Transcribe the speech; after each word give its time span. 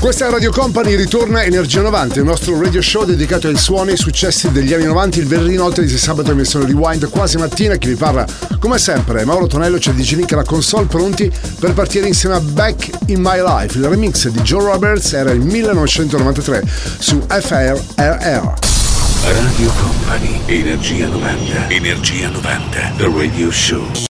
Questa 0.00 0.26
è 0.26 0.30
Radio 0.30 0.50
Company, 0.50 0.96
ritorna 0.96 1.44
Energia 1.44 1.82
90, 1.82 2.20
il 2.20 2.24
nostro 2.24 2.58
radio 2.58 2.80
show 2.80 3.04
dedicato 3.04 3.48
ai 3.48 3.58
suoni 3.58 3.90
e 3.90 3.92
ai 3.92 3.98
successi 3.98 4.50
degli 4.50 4.72
anni 4.72 4.86
90, 4.86 5.18
il 5.18 5.26
venerdì 5.26 5.56
notte 5.56 5.84
di 5.84 5.98
sabato 5.98 6.30
emissione 6.30 6.64
Rewind, 6.64 7.10
quasi 7.10 7.36
mattina, 7.36 7.76
chi 7.76 7.88
vi 7.88 7.96
parla 7.96 8.26
come 8.58 8.78
sempre 8.78 9.26
Mauro 9.26 9.46
Tonello, 9.46 9.76
c'è 9.76 9.92
di 9.92 10.14
Nick 10.16 10.32
alla 10.32 10.42
console, 10.42 10.86
pronti 10.86 11.30
per 11.58 11.74
partire 11.74 12.06
insieme 12.06 12.36
a 12.36 12.40
Back 12.40 12.88
in 13.08 13.20
My 13.20 13.42
Life, 13.42 13.76
il 13.76 13.84
remix 13.84 14.26
di 14.28 14.40
Joe 14.40 14.64
Roberts 14.64 15.12
era 15.12 15.32
il 15.32 15.40
1993 15.40 16.62
su 16.98 17.20
FRRR. 17.28 18.52
Radio 19.22 19.70
Company, 19.78 20.40
Energia 20.46 21.08
90, 21.08 21.68
Energia 21.68 22.30
90, 22.30 22.94
The 22.96 23.12
Radio 23.14 23.50
Show. 23.50 24.09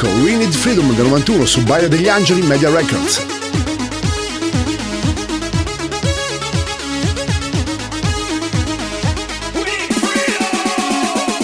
Antico, 0.00 0.08
We 0.22 0.36
Need 0.36 0.52
Freedom 0.52 0.94
del 0.94 1.06
91 1.06 1.44
su 1.44 1.62
Baia 1.62 1.88
degli 1.88 2.08
Angeli 2.08 2.42
Media 2.42 2.70
Records. 2.70 3.22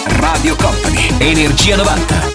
Radio 0.04 0.56
Company, 0.56 1.10
Energia 1.18 1.76
90. 1.76 2.25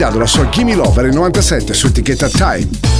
Dado, 0.00 0.18
la 0.18 0.24
sua 0.24 0.48
Gimme 0.48 0.74
Lover 0.74 1.04
il 1.04 1.12
97 1.12 1.74
su 1.74 1.88
etichetta 1.88 2.26
Time. 2.30 2.99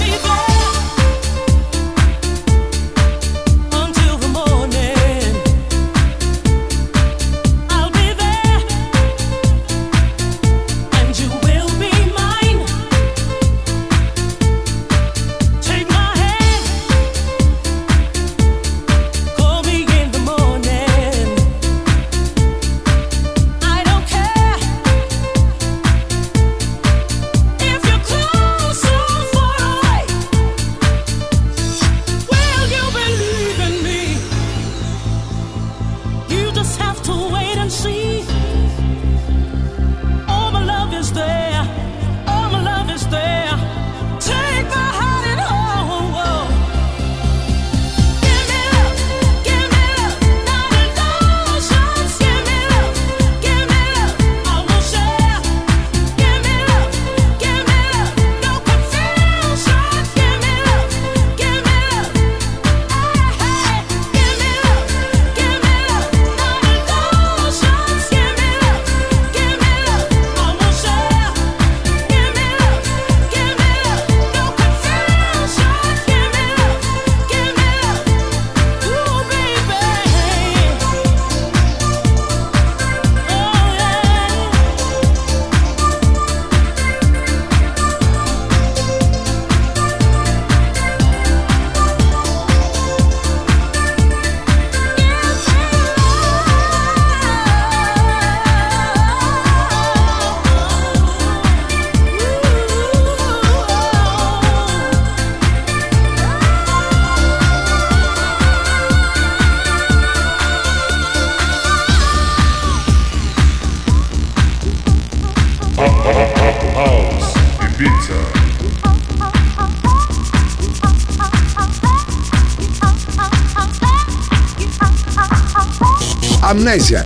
Amnesia, 126.71 127.03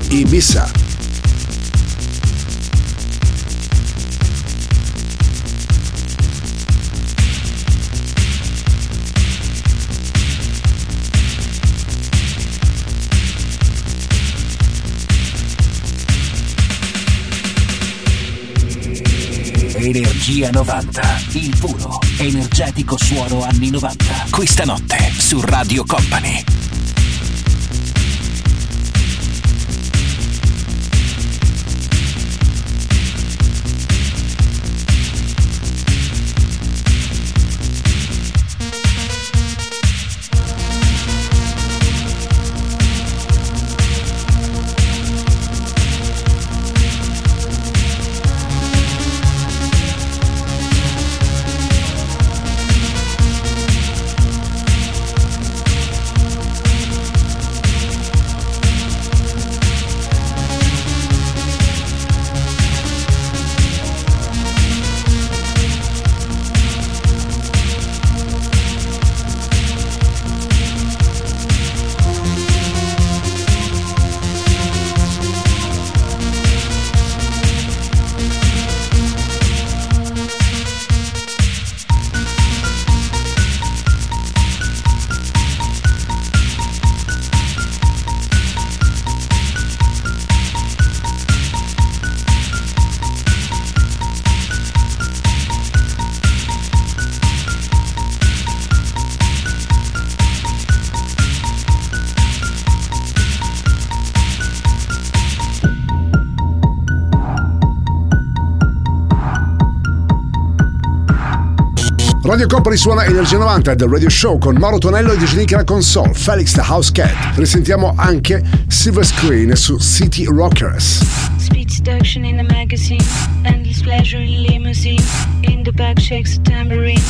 Radio 112.35 112.53
Company 112.53 112.75
suona 112.75 113.05
Energia 113.05 113.37
90 113.37 113.75
del 113.75 113.87
Radio 113.87 114.09
Show 114.09 114.37
con 114.37 114.57
Mauro 114.57 114.77
Tonello 114.77 115.13
e 115.13 115.17
Digenica 115.17 115.63
console, 115.63 116.13
Felix 116.13 116.51
the 116.51 116.61
House 116.61 116.91
Cat. 116.91 117.37
Risentiamo 117.37 117.93
anche 117.95 118.43
Silver 118.67 119.05
Screen 119.05 119.55
su 119.55 119.77
City 119.77 120.25
Rockers. 120.25 121.01
Speed 121.37 121.69
seduction 121.69 122.25
in 122.25 122.35
the 122.35 122.43
magazine, 122.43 123.01
endless 123.43 123.81
pleasure 123.81 124.21
in 124.21 124.41
limousine, 124.41 125.01
in 125.43 125.63
the 125.63 125.71
back 125.71 125.97
shakes 125.97 126.35
a 126.35 126.41
tambourine. 126.41 127.01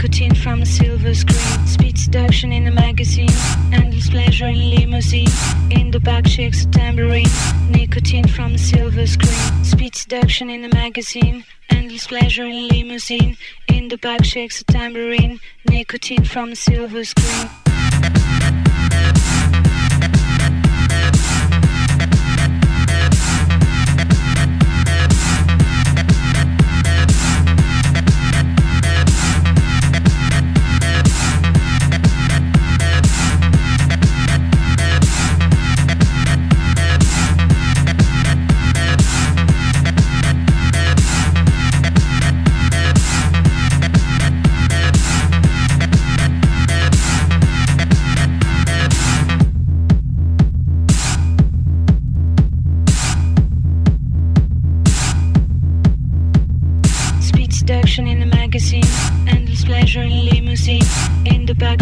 nicotine 0.00 0.34
from 0.34 0.62
a 0.62 0.66
silver 0.66 1.12
screen, 1.14 1.66
speed 1.66 1.98
seduction 1.98 2.52
in 2.52 2.66
a 2.66 2.70
magazine, 2.70 3.28
endless 3.70 4.08
pleasure 4.08 4.46
in 4.46 4.70
limousine. 4.70 5.28
In 5.70 5.90
the 5.90 6.00
back 6.00 6.26
shakes 6.26 6.64
a 6.64 6.68
tambourine, 6.68 7.28
nicotine 7.68 8.26
from 8.26 8.54
a 8.54 8.58
silver 8.58 9.06
screen, 9.06 9.64
speed 9.64 9.94
seduction 9.94 10.48
in 10.48 10.64
a 10.64 10.74
magazine, 10.74 11.44
endless 11.68 12.06
pleasure 12.06 12.46
in 12.46 12.68
limousine. 12.68 13.36
In 13.80 13.88
the 13.88 13.96
back 13.96 14.26
shakes 14.26 14.60
a 14.60 14.64
tambourine, 14.64 15.40
nicotine 15.66 16.22
from 16.22 16.52
a 16.52 16.54
silver 16.54 17.02
screen. 17.02 17.48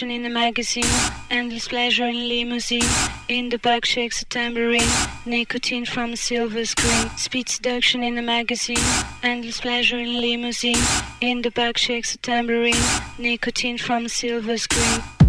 Seduction 0.00 0.16
in 0.16 0.22
the 0.22 0.34
magazine, 0.34 0.94
endless 1.30 1.68
pleasure 1.68 2.06
in 2.06 2.26
limousine. 2.26 2.90
In 3.28 3.50
the 3.50 3.58
back 3.58 3.84
shakes 3.84 4.22
a 4.22 4.24
tambourine, 4.24 4.88
nicotine 5.26 5.84
from 5.84 6.16
silver 6.16 6.64
screen. 6.64 7.10
Speed 7.18 7.50
seduction 7.50 8.02
in 8.02 8.14
the 8.14 8.22
magazine, 8.22 8.86
endless 9.22 9.60
pleasure 9.60 9.98
in 9.98 10.18
limousine. 10.18 10.82
In 11.20 11.42
the 11.42 11.50
back 11.50 11.76
shakes 11.76 12.14
a 12.14 12.18
tambourine, 12.18 12.84
nicotine 13.18 13.76
from 13.76 14.08
silver 14.08 14.56
screen. 14.56 15.19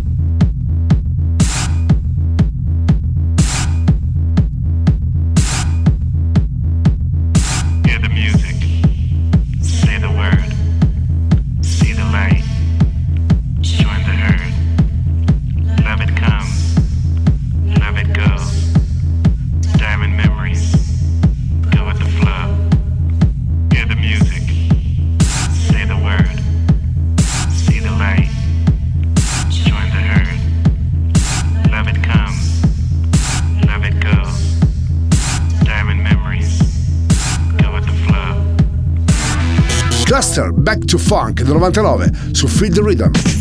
Back 40.40 40.86
to 40.86 40.98
Funk 40.98 41.42
del 41.42 41.56
99 41.56 42.10
su 42.32 42.48
Feed 42.48 42.74
the 42.74 42.82
Rhythm. 42.82 43.40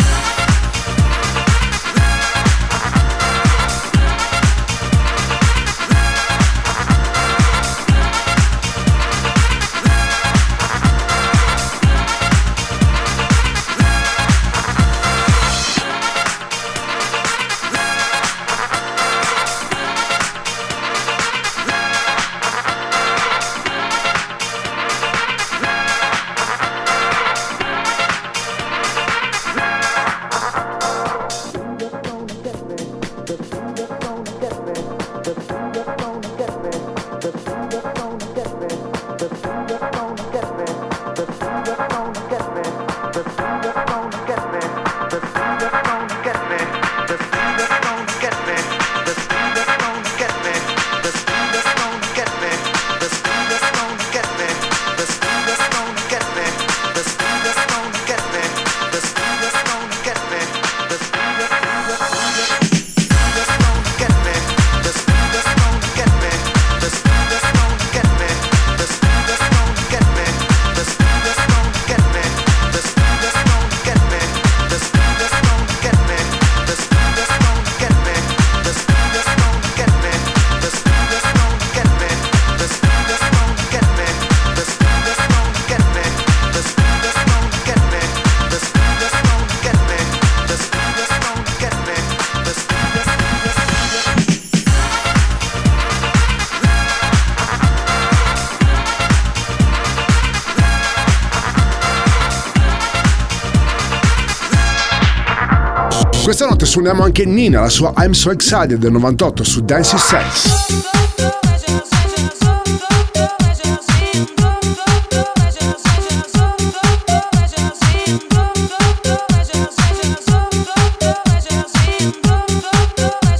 Suoniamo 106.71 107.03
anche 107.03 107.25
Nina, 107.25 107.59
la 107.59 107.67
sua 107.67 107.91
I'm 107.97 108.11
So 108.11 108.31
Excited 108.31 108.75
del 108.75 108.93
98 108.93 109.43
su 109.43 109.59
Dancing 109.59 109.99
Sense. 109.99 110.49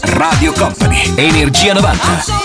Radio 0.01 0.51
Company, 0.51 1.13
Energia 1.15 1.73
90. 1.73 2.40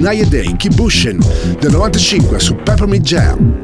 Inaya 0.00 0.24
Day, 0.24 0.56
Keep 0.56 0.76
Bushin' 0.76 1.20
del 1.60 1.72
95 1.72 2.40
su 2.40 2.54
Peppermint 2.54 3.04
Jam. 3.04 3.60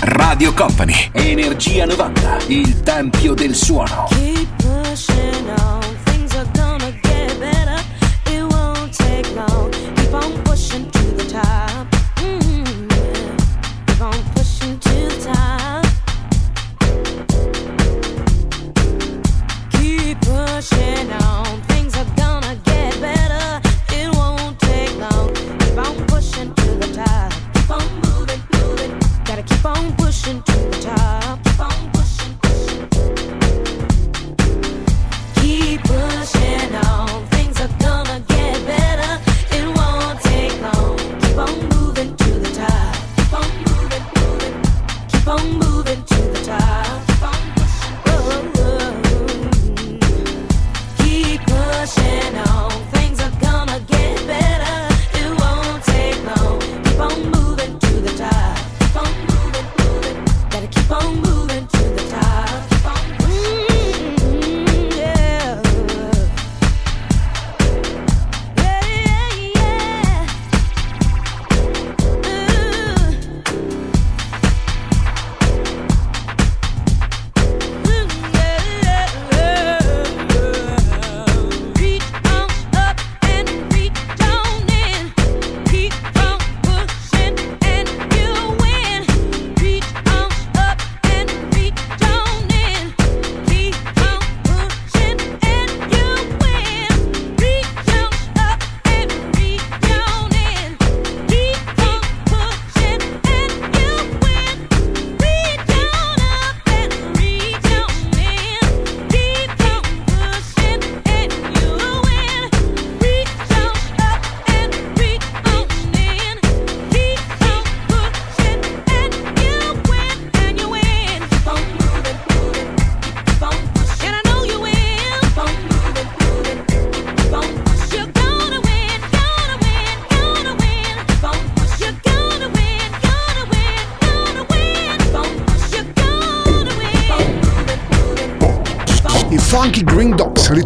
Radio 0.00 0.54
Company, 0.54 1.10
Energia 1.12 1.84
90, 1.84 2.38
il 2.46 2.80
tempio 2.80 3.34
del 3.34 3.54
suono. 3.54 4.15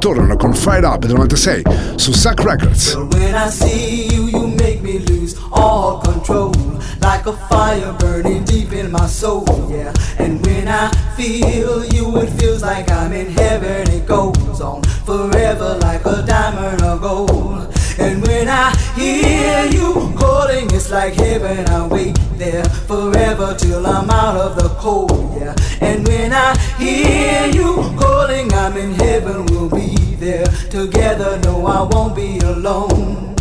Ritornano 0.01 0.35
con 0.37 0.55
Fire 0.55 0.87
Up 0.87 1.05
del 1.05 1.13
96 1.13 1.63
su 1.97 2.13
Sack 2.13 2.43
Records. 2.43 2.95
When 2.95 3.35
I 3.35 3.51
see 3.51 4.09
you, 4.11 4.29
you 4.29 4.47
make 4.47 4.81
me 4.81 4.99
lose 5.01 5.37
all 5.51 6.01
control. 6.01 6.55
Like 7.03 7.27
a 7.27 7.33
fire 7.49 7.93
burning 7.99 8.45
deep 8.45 8.73
in 8.73 8.91
my 8.91 9.07
soul, 9.07 9.45
yeah. 9.69 9.93
And 10.19 10.41
when 10.47 10.69
I 10.69 10.91
feel 11.17 11.85
you, 11.93 12.17
it 12.17 12.31
feels 12.41 12.63
like 12.63 12.91
I'm 12.91 13.13
in 13.13 13.31
heaven. 13.33 13.91
It 13.91 14.07
goes 14.07 14.63
on 14.63 14.83
forever 15.05 15.77
like 15.83 16.07
a 16.07 16.25
diamond 16.27 16.81
or 16.83 16.99
gold. 16.99 17.75
And 17.99 18.27
when 18.27 18.49
I 18.49 18.75
hear 18.97 19.67
you 19.67 20.15
calling, 20.17 20.65
it's 20.73 20.91
like 20.91 21.13
heaven. 21.13 21.69
I 21.69 21.87
wait 21.87 22.19
there 22.39 22.65
forever 22.89 23.55
till 23.59 23.87
I'm 23.87 24.09
out 24.09 24.37
of 24.37 24.57
the 24.57 24.71
cold, 24.81 25.37
yeah. 25.39 25.55
And 25.83 26.09
when 26.09 26.33
I 26.33 26.57
hear 26.79 27.49
you 27.53 27.90
I 31.71 31.83
won't 31.83 32.17
be 32.17 32.39
alone. 32.39 33.37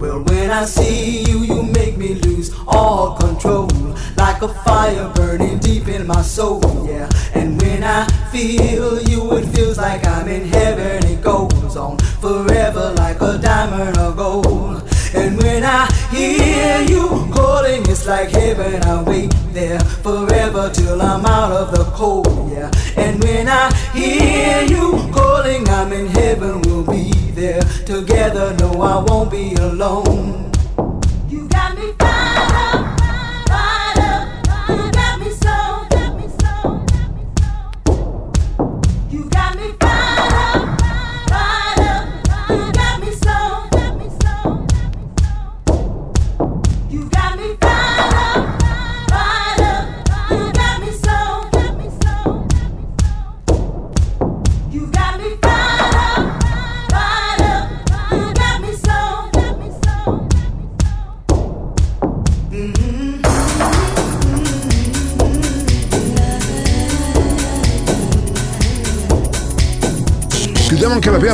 Well, 0.00 0.20
when 0.24 0.50
I 0.50 0.64
see 0.64 1.22
you, 1.22 1.38
you 1.44 1.62
make 1.62 1.96
me 1.96 2.14
lose 2.14 2.50
all 2.66 3.16
control. 3.16 3.68
Like 4.16 4.42
a 4.42 4.48
fire 4.48 5.08
burning 5.14 5.58
deep 5.60 5.86
in 5.86 6.06
my 6.06 6.22
soul, 6.22 6.60
yeah. 6.88 7.08
And 7.34 7.60
when 7.62 7.84
I 7.84 8.06
feel 8.32 9.00
you, 9.02 9.32
it 9.36 9.46
feels 9.54 9.78
like 9.78 10.04
I'm 10.06 10.26
in 10.26 10.48
heaven. 10.48 11.06
It 11.06 11.22
goes 11.22 11.76
on 11.76 11.98
forever 12.20 12.94
like 12.96 13.20
a 13.20 13.38
diamond 13.38 13.96
or 13.96 14.12
gold. 14.12 14.82
And 15.14 15.40
when 15.40 15.62
I 15.62 15.86
hear 16.10 16.80
you 16.80 17.30
calling, 17.32 17.82
it's 17.88 18.06
like 18.06 18.30
heaven. 18.30 18.82
I 18.82 19.02
wait 19.04 19.32
there 19.52 19.78
forever 19.78 20.70
till 20.72 21.00
I'm 21.00 21.24
out 21.24 21.52
of 21.52 21.70
the 21.70 21.84
cold, 21.94 22.50
yeah. 22.50 22.70
And 22.96 23.22
when 23.22 23.46
I 23.46 23.72
hear 23.92 24.62
you 24.62 25.11
I'm 25.44 25.92
in 25.92 26.06
heaven. 26.06 26.62
We'll 26.62 26.84
be 26.84 27.10
there 27.32 27.60
together. 27.84 28.54
No, 28.60 28.80
I 28.80 29.02
won't 29.02 29.28
be 29.32 29.54
alone. 29.54 30.41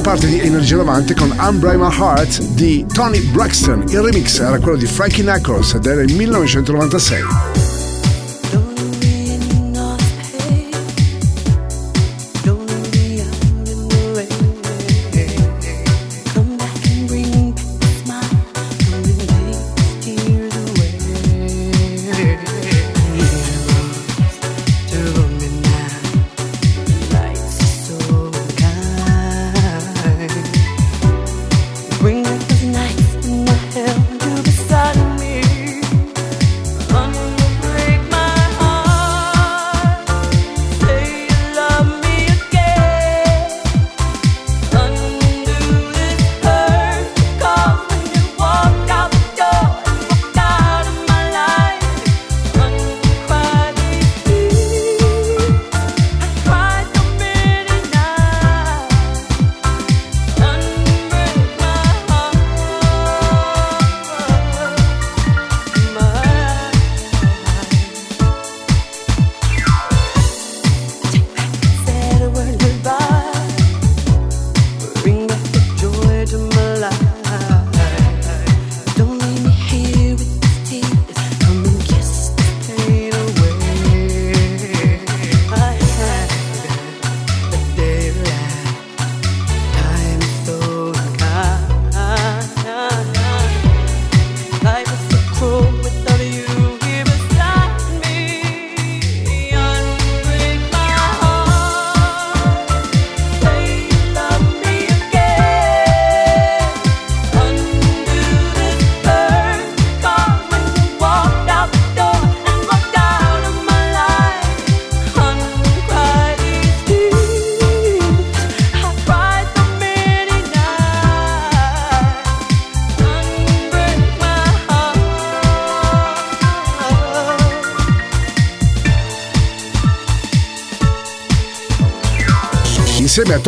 Parte 0.09 0.27
di 0.27 0.41
Energia 0.41 0.77
90 0.77 1.13
con 1.13 1.37
Unbreak 1.39 1.77
My 1.77 1.95
Heart 1.95 2.41
di 2.55 2.87
Tony 2.95 3.21
Braxton. 3.21 3.85
Il 3.89 4.01
remix 4.01 4.41
era 4.41 4.59
quello 4.59 4.79
di 4.79 4.87
Frankie 4.87 5.23
Knuckles 5.23 5.79
il 6.01 6.15
1996. 6.15 7.48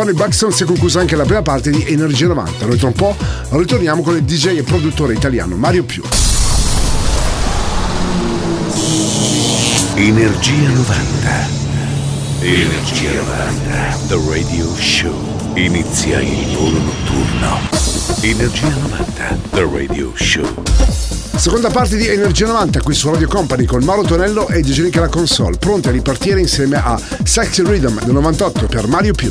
Tony 0.00 0.14
Braxton 0.14 0.50
si 0.50 0.62
è 0.62 0.66
conclusa 0.66 0.98
anche 0.98 1.14
la 1.14 1.24
prima 1.24 1.42
parte 1.42 1.68
di 1.68 1.84
Energia 1.88 2.26
90. 2.26 2.64
Noi 2.64 2.78
tra 2.78 2.86
un 2.86 2.94
po' 2.94 3.14
ritorniamo 3.50 4.00
con 4.00 4.16
il 4.16 4.22
DJ 4.22 4.56
e 4.56 4.62
produttore 4.62 5.12
italiano 5.12 5.56
Mario 5.56 5.84
Più. 5.84 6.02
Energia 9.96 10.68
90. 10.70 11.48
Energia 12.40 13.12
90. 13.12 13.98
The 14.08 14.20
Radio 14.26 14.74
Show. 14.74 15.52
Inizia 15.56 16.18
il 16.22 16.56
volo 16.56 16.78
notturno. 16.78 17.60
Energia 18.22 18.68
90. 18.68 19.38
The 19.50 19.68
Radio 19.70 20.12
Show. 20.14 20.62
Seconda 21.36 21.68
parte 21.68 21.98
di 21.98 22.06
Energia 22.06 22.46
90 22.46 22.80
qui 22.80 22.94
su 22.94 23.10
Radio 23.10 23.28
Company 23.28 23.66
con 23.66 23.84
Mauro 23.84 24.04
Tonello 24.04 24.48
e 24.48 24.62
DJ 24.62 24.80
Nick 24.80 24.96
alla 24.96 25.08
console, 25.08 25.58
pronti 25.58 25.88
a 25.88 25.90
ripartire 25.90 26.40
insieme 26.40 26.76
a 26.82 26.98
Sexy 27.22 27.62
Rhythm 27.62 28.02
del 28.02 28.14
98 28.14 28.64
per 28.64 28.86
Mario 28.86 29.12
Più. 29.12 29.30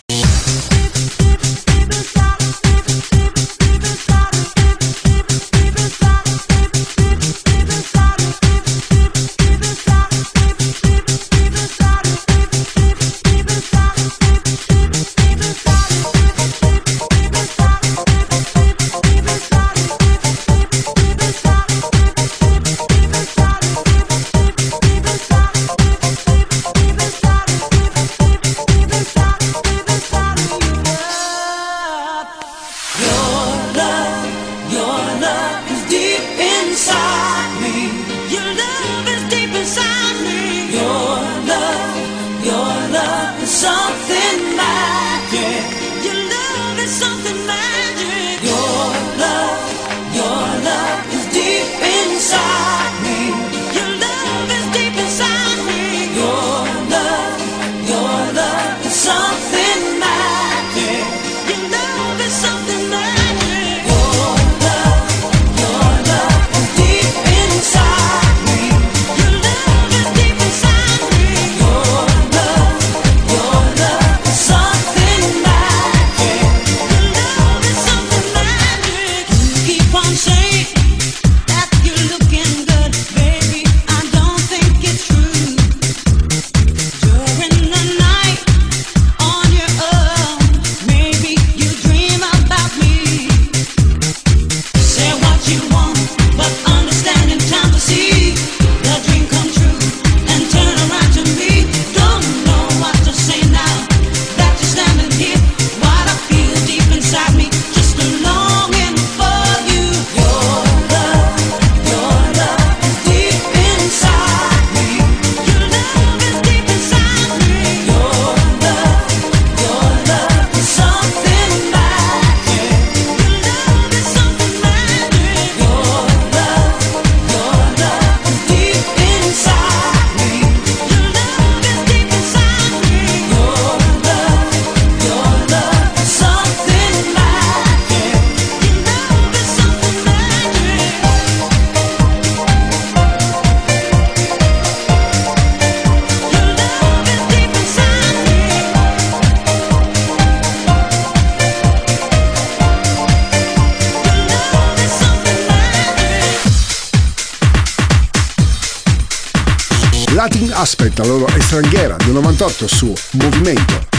Del 162.61 162.67
98 162.67 162.67
su 162.67 162.93
Movimento. 163.13 163.89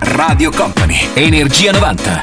Radio 0.00 0.50
Company, 0.52 1.08
Energia 1.14 1.72
90. 1.72 2.17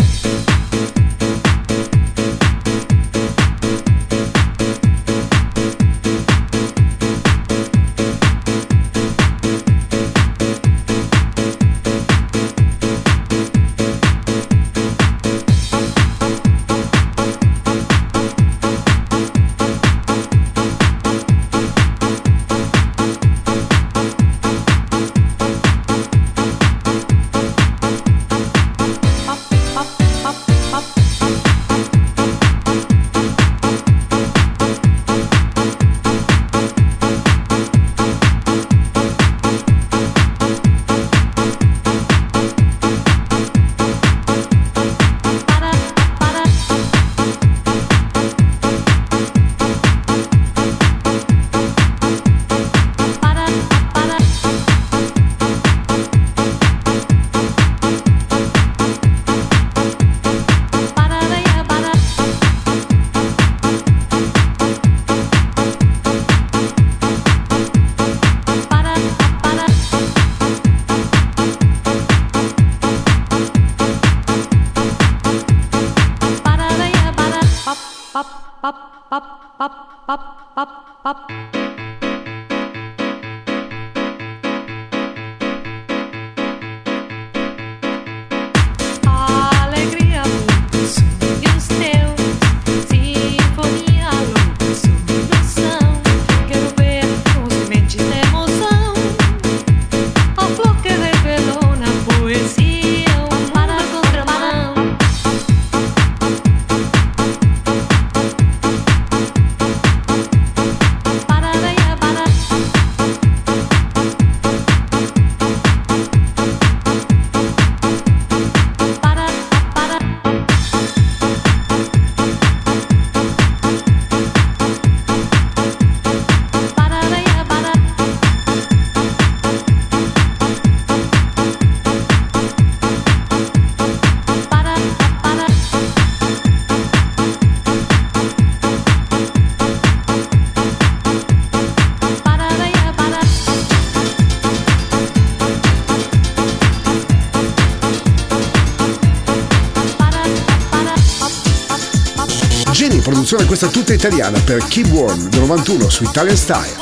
canzone 153.35 153.45
questa 153.45 153.67
tutta 153.67 153.93
italiana 153.93 154.39
per 154.39 154.63
Kim 154.67 154.89
Warren 154.91 155.29
del 155.29 155.41
91 155.41 155.89
su 155.89 156.03
Italian 156.03 156.37
Style. 156.37 156.75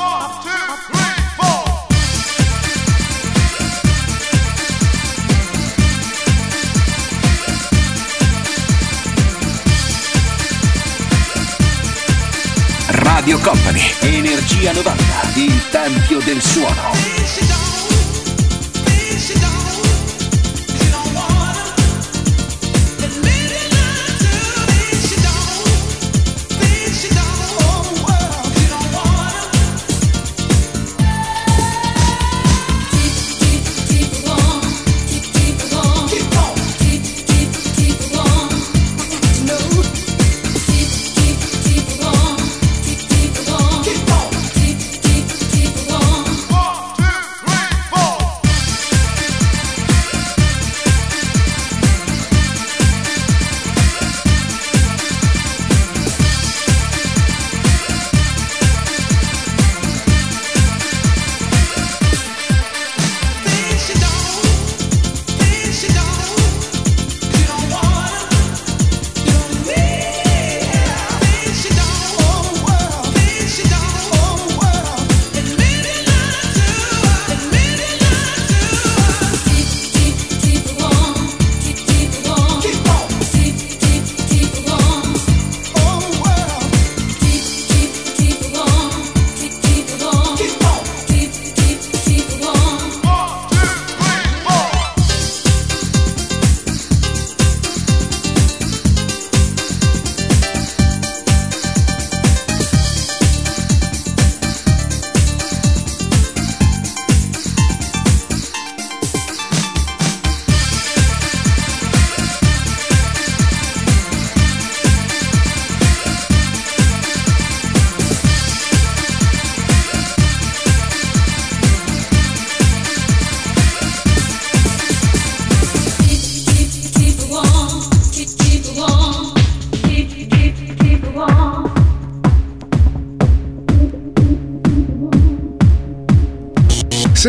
Radio 12.88 13.40
Company, 13.40 13.82
Energia 14.02 14.74
90, 14.74 15.04
il 15.36 15.70
tempio 15.70 16.20
del 16.20 16.42
suono. 16.42 17.13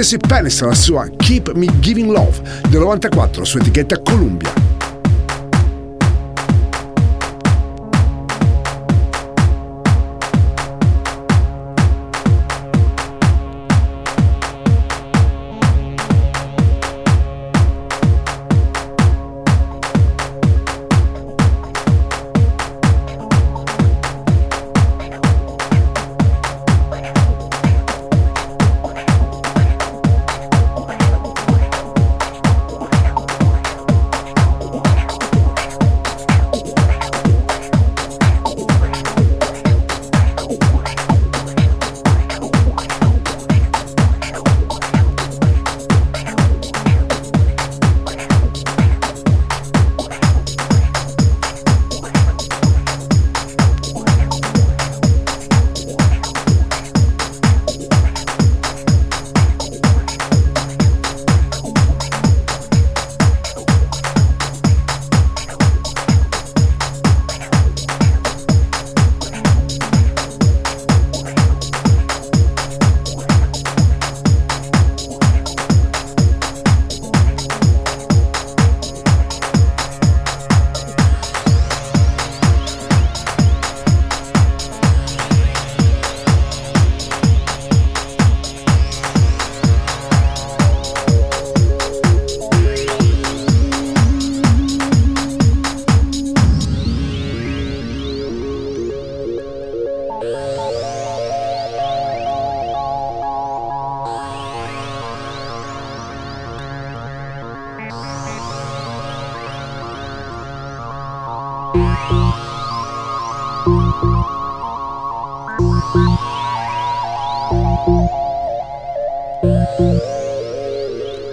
Ceci 0.04 0.18
Peniston 0.18 0.68
la 0.68 0.74
sua 0.74 1.08
Keep 1.16 1.54
Me 1.54 1.66
Giving 1.80 2.10
Love 2.10 2.42
del 2.68 2.80
94 2.80 3.42
su 3.46 3.56
etichetta 3.56 4.02
Columbia. 4.02 4.53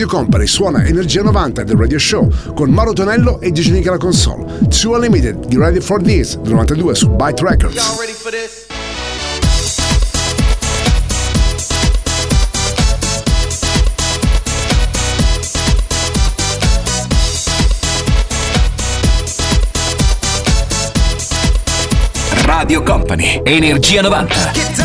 Radio 0.00 0.16
Company 0.16 0.46
suona 0.46 0.82
Energia 0.86 1.22
90 1.22 1.62
del 1.62 1.76
Radio 1.76 1.98
Show 1.98 2.54
con 2.54 2.70
Mauro 2.70 2.94
Tonello 2.94 3.38
e 3.38 3.50
Disney 3.50 3.86
alla 3.86 3.98
console. 3.98 4.46
Two 4.68 4.94
Unlimited 4.94 5.44
di 5.44 5.58
Ready 5.58 5.78
for 5.78 6.00
This 6.00 6.38
del 6.38 6.54
92 6.54 6.94
su 6.94 7.10
Byte 7.10 7.42
Records. 7.42 7.98
Radio 22.46 22.82
Company, 22.82 23.42
Energia 23.44 24.00
90. 24.00 24.79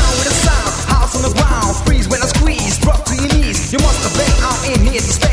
in 4.73 4.85
here. 4.85 5.24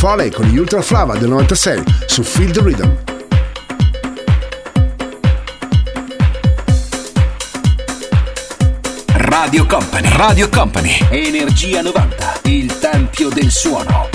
Foley 0.00 0.30
con 0.30 0.46
gli 0.46 0.56
Ultra 0.56 0.80
Flava 0.80 1.14
del 1.14 1.28
96 1.28 1.82
su 2.06 2.22
Field 2.22 2.58
Rhythm. 2.60 2.90
Radio 9.12 9.66
Company, 9.66 10.08
Radio 10.16 10.48
Company, 10.48 10.96
Energia 11.10 11.82
90, 11.82 12.40
il 12.44 12.78
tempio 12.78 13.28
del 13.28 13.50
suono. 13.50 14.09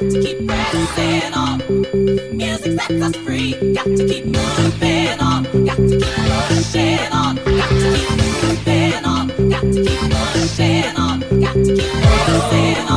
got 0.00 0.10
to 0.10 0.22
keep 0.22 0.46
pressing 0.46 1.32
on. 1.32 2.36
Music 2.36 2.80
sets 2.80 3.02
us 3.02 3.16
free, 3.16 3.52
got 3.72 3.84
to 3.84 4.06
keep 4.06 4.26
moving 4.26 5.20
on, 5.20 5.42
got 5.64 5.76
to 5.76 5.88
keep 5.88 6.16
pushing 6.48 7.12
on, 7.12 7.36
got 7.36 7.68
to 7.68 7.96
keep 7.96 8.10
moving 8.42 9.04
on, 9.04 9.28
got 9.48 9.62
to 9.62 9.84
keep 9.84 10.00
pushing 10.32 10.96
on, 10.96 11.20
got 11.40 11.54
to 11.54 11.76
keep 11.76 11.92
pressing 11.92 12.88
on. 12.88 12.95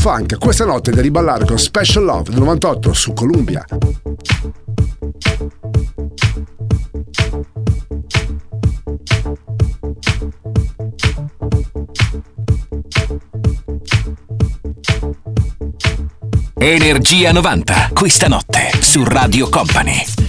Funk, 0.00 0.38
questa 0.38 0.64
notte 0.64 0.92
da 0.92 1.02
riballare 1.02 1.44
con 1.44 1.58
Special 1.58 2.02
Love 2.02 2.30
del 2.30 2.38
98 2.38 2.94
su 2.94 3.12
Columbia. 3.12 3.62
Energia 16.56 17.32
90, 17.32 17.90
questa 17.92 18.26
notte 18.26 18.70
su 18.80 19.04
Radio 19.04 19.50
Company. 19.50 20.19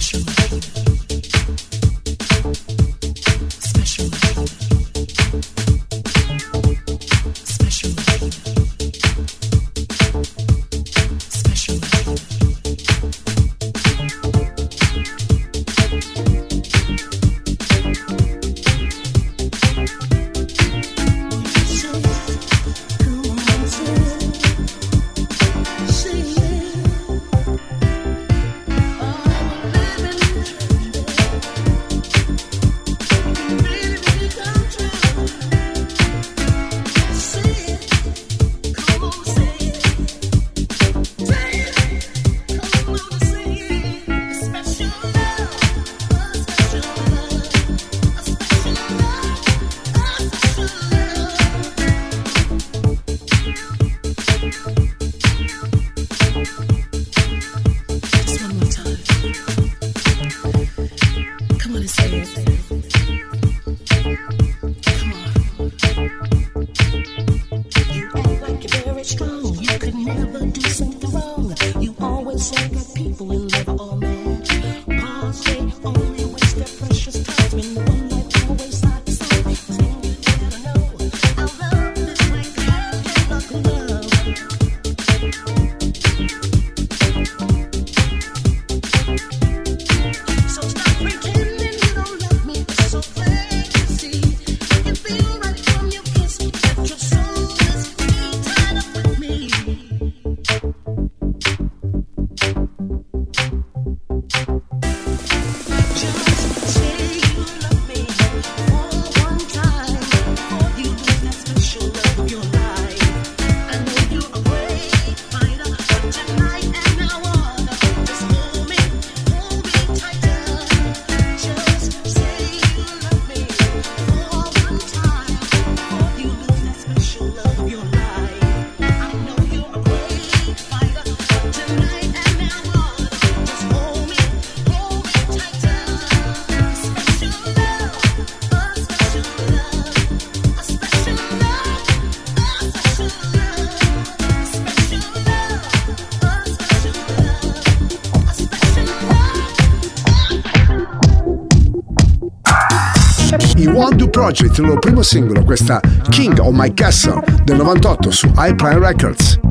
Project, 154.32 154.58
il 154.58 154.64
loro 154.64 154.78
primo 154.78 155.02
singolo, 155.02 155.44
questa 155.44 155.78
King 156.08 156.38
of 156.38 156.54
My 156.54 156.72
Castle 156.72 157.22
del 157.44 157.56
98 157.56 158.10
su 158.10 158.32
High 158.34 158.54
Prime 158.54 158.78
Records. 158.78 159.41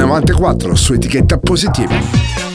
94 0.00 0.76
su 0.76 0.94
etichetta 0.94 1.38
positiva. 1.38 2.47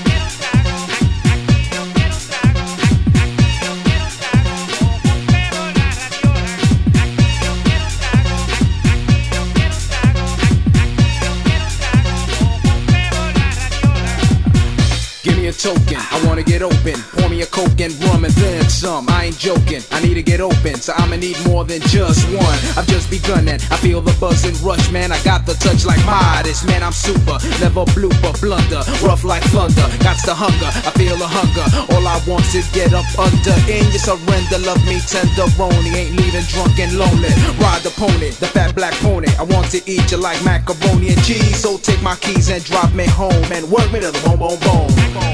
Token, 15.64 15.95
I 16.11 16.20
wanna 16.28 16.43
get 16.43 16.61
open. 16.61 16.99
Pour 17.16 17.30
me 17.30 17.41
a 17.41 17.45
coke 17.45 17.80
and 17.80 17.95
rum 18.03 18.26
and 18.26 18.34
then 18.36 18.68
some. 18.68 19.07
I 19.07 19.32
ain't 19.32 19.39
joking, 19.39 19.80
I 19.95 20.03
need 20.03 20.16
to 20.16 20.22
get 20.22 20.41
open, 20.41 20.76
so 20.76 20.91
I'ma 20.97 21.16
need 21.16 21.39
more 21.47 21.64
than 21.64 21.80
just 21.88 22.28
one. 22.36 22.59
I've 22.76 22.86
just 22.88 23.09
begun 23.09 23.47
and 23.47 23.64
I 23.72 23.78
feel 23.80 24.01
the 24.01 24.11
buzz 24.20 24.43
and 24.43 24.59
rush, 24.59 24.91
man. 24.91 25.14
I 25.14 25.24
got 25.24 25.45
the 25.45 25.53
touch 25.64 25.86
like 25.86 26.03
Midas, 26.03 26.68
man. 26.68 26.84
I'm 26.84 26.91
super, 26.91 27.39
never 27.64 27.88
blooper, 27.95 28.36
blunder, 28.43 28.84
rough 29.07 29.24
like 29.24 29.43
thunder. 29.55 29.88
Got 30.03 30.20
the 30.28 30.36
hunger, 30.36 30.68
I 30.68 30.91
feel 30.99 31.16
the 31.16 31.32
hunger. 31.32 31.64
All 31.95 32.05
I 32.05 32.20
want 32.28 32.43
is 32.53 32.68
get 32.76 32.93
up 32.93 33.07
under 33.16 33.55
in 33.72 33.88
your 33.95 34.03
surrender. 34.03 34.59
Love 34.68 34.84
me 34.84 34.99
tenderoni, 34.99 35.95
ain't 35.95 36.20
leaving 36.20 36.43
drunk 36.51 36.76
and 36.84 36.91
lonely. 36.99 37.32
Ride 37.64 37.84
the 37.88 37.93
pony, 37.95 38.36
the 38.36 38.51
fat 38.51 38.76
black 38.76 38.93
pony. 38.99 39.32
I 39.39 39.43
want 39.43 39.72
to 39.72 39.80
eat 39.88 40.11
you 40.11 40.18
like 40.18 40.43
macaroni 40.43 41.16
and 41.16 41.24
cheese, 41.24 41.55
so 41.55 41.78
take 41.78 42.01
my 42.03 42.16
keys 42.20 42.49
and 42.49 42.61
drop 42.66 42.91
me 42.91 43.07
home 43.07 43.47
and 43.55 43.64
work 43.72 43.88
me 43.93 44.01
to 44.01 44.11
the 44.11 44.20
bone, 44.28 44.59
bone, 44.59 44.59
bone. 44.59 45.32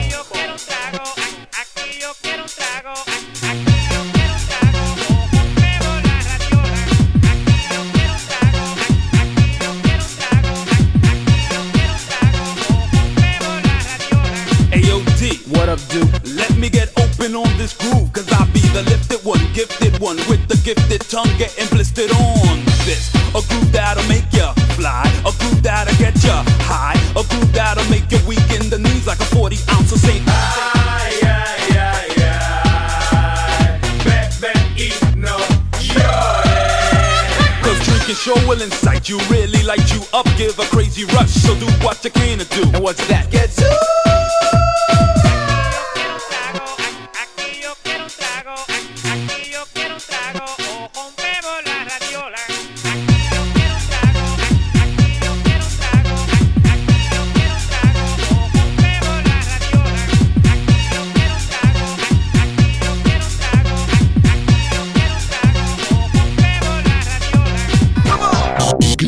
Gifted 19.60 20.00
one, 20.00 20.16
with 20.30 20.40
the 20.48 20.56
gifted 20.64 21.02
tongue 21.10 21.28
getting 21.38 21.68
blistered 21.68 22.10
on 22.12 22.64
this. 22.88 23.12
A 23.36 23.42
groove 23.44 23.72
that'll 23.74 24.08
make 24.08 24.24
ya 24.32 24.54
fly, 24.80 25.04
a 25.28 25.32
groove 25.36 25.62
that'll 25.62 25.94
get 25.98 26.16
ya 26.24 26.44
high, 26.64 26.96
a 27.20 27.24
groove 27.28 27.52
that'll 27.52 27.84
make 27.92 28.10
you 28.10 28.20
weak 28.26 28.40
in 28.56 28.70
the 28.70 28.80
knees 28.80 29.06
like 29.06 29.20
a 29.20 29.26
40 29.36 29.58
ounce 29.72 29.92
of 29.92 30.00
St. 30.00 30.24
Sure 38.20 38.36
will 38.50 38.62
incite 38.62 39.08
you, 39.08 39.18
really 39.30 39.64
light 39.64 39.94
you 39.94 40.02
up, 40.14 40.26
give 40.38 40.60
a 40.60 40.64
crazy 40.64 41.06
rush. 41.16 41.30
So 41.30 41.56
do 41.56 41.66
what 41.86 42.04
you 42.04 42.12
can 42.12 42.40
to 42.40 42.46
do. 42.46 42.64
And 42.64 42.84
what's 42.84 43.08
that? 43.08 43.32
Get 43.32 43.50
to 43.52 44.39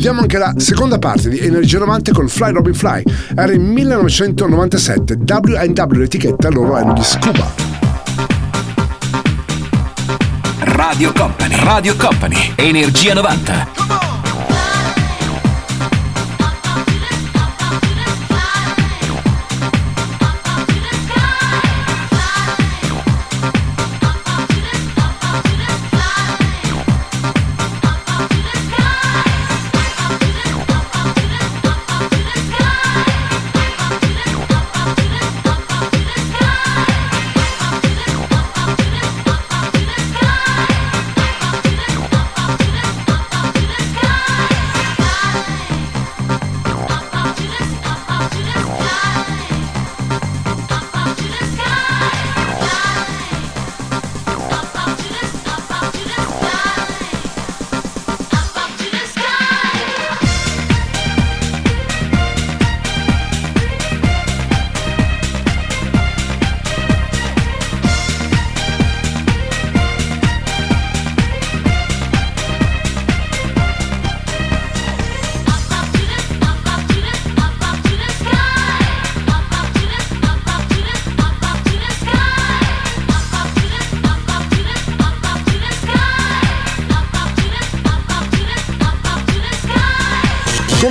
Chiudiamo 0.02 0.26
anche 0.26 0.38
la 0.38 0.52
seconda 0.56 0.98
parte 0.98 1.28
di 1.28 1.38
Energia 1.38 1.78
90 1.78 2.10
con 2.10 2.26
Fly 2.26 2.50
Robin 2.50 2.74
Fly. 2.74 3.04
Era 3.36 3.52
in 3.52 3.62
1997, 3.62 5.14
W&W 5.14 6.00
l'etichetta, 6.00 6.50
loro 6.50 6.76
erano 6.76 6.92
di 6.94 7.04
Scuba. 7.04 7.48
Radio 10.58 11.12
Company, 11.12 11.54
Radio 11.62 11.94
Company, 11.94 12.52
Energia 12.56 13.14
90. 13.14 14.01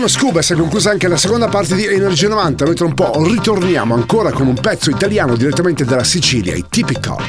Con 0.02 0.10
Scuba 0.10 0.42
si 0.42 0.54
è 0.54 0.56
conclusa 0.56 0.90
anche 0.90 1.08
la 1.08 1.16
seconda 1.16 1.48
parte 1.48 1.76
di 1.76 1.86
Energia 1.86 2.28
90. 2.28 2.66
Noi 2.66 2.74
tra 2.74 2.88
un 2.88 2.96
po' 2.96 3.24
ritorniamo 3.24 3.94
ancora 3.94 4.32
con 4.32 4.48
un 4.48 4.56
pezzo 4.56 4.90
italiano 4.90 5.36
direttamente 5.36 5.86
dalla 5.86 6.04
Sicilia, 6.04 6.56
i 6.56 6.66
Typical. 6.68 7.24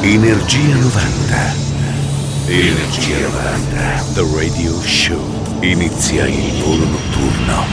Energia 0.00 0.76
90. 0.76 1.54
Energia 2.46 3.18
90. 3.18 4.04
The 4.14 4.26
Radio 4.34 4.80
Show. 4.80 5.39
Inizia 5.62 6.26
il 6.26 6.62
volo 6.62 6.86
notturno. 6.86 7.66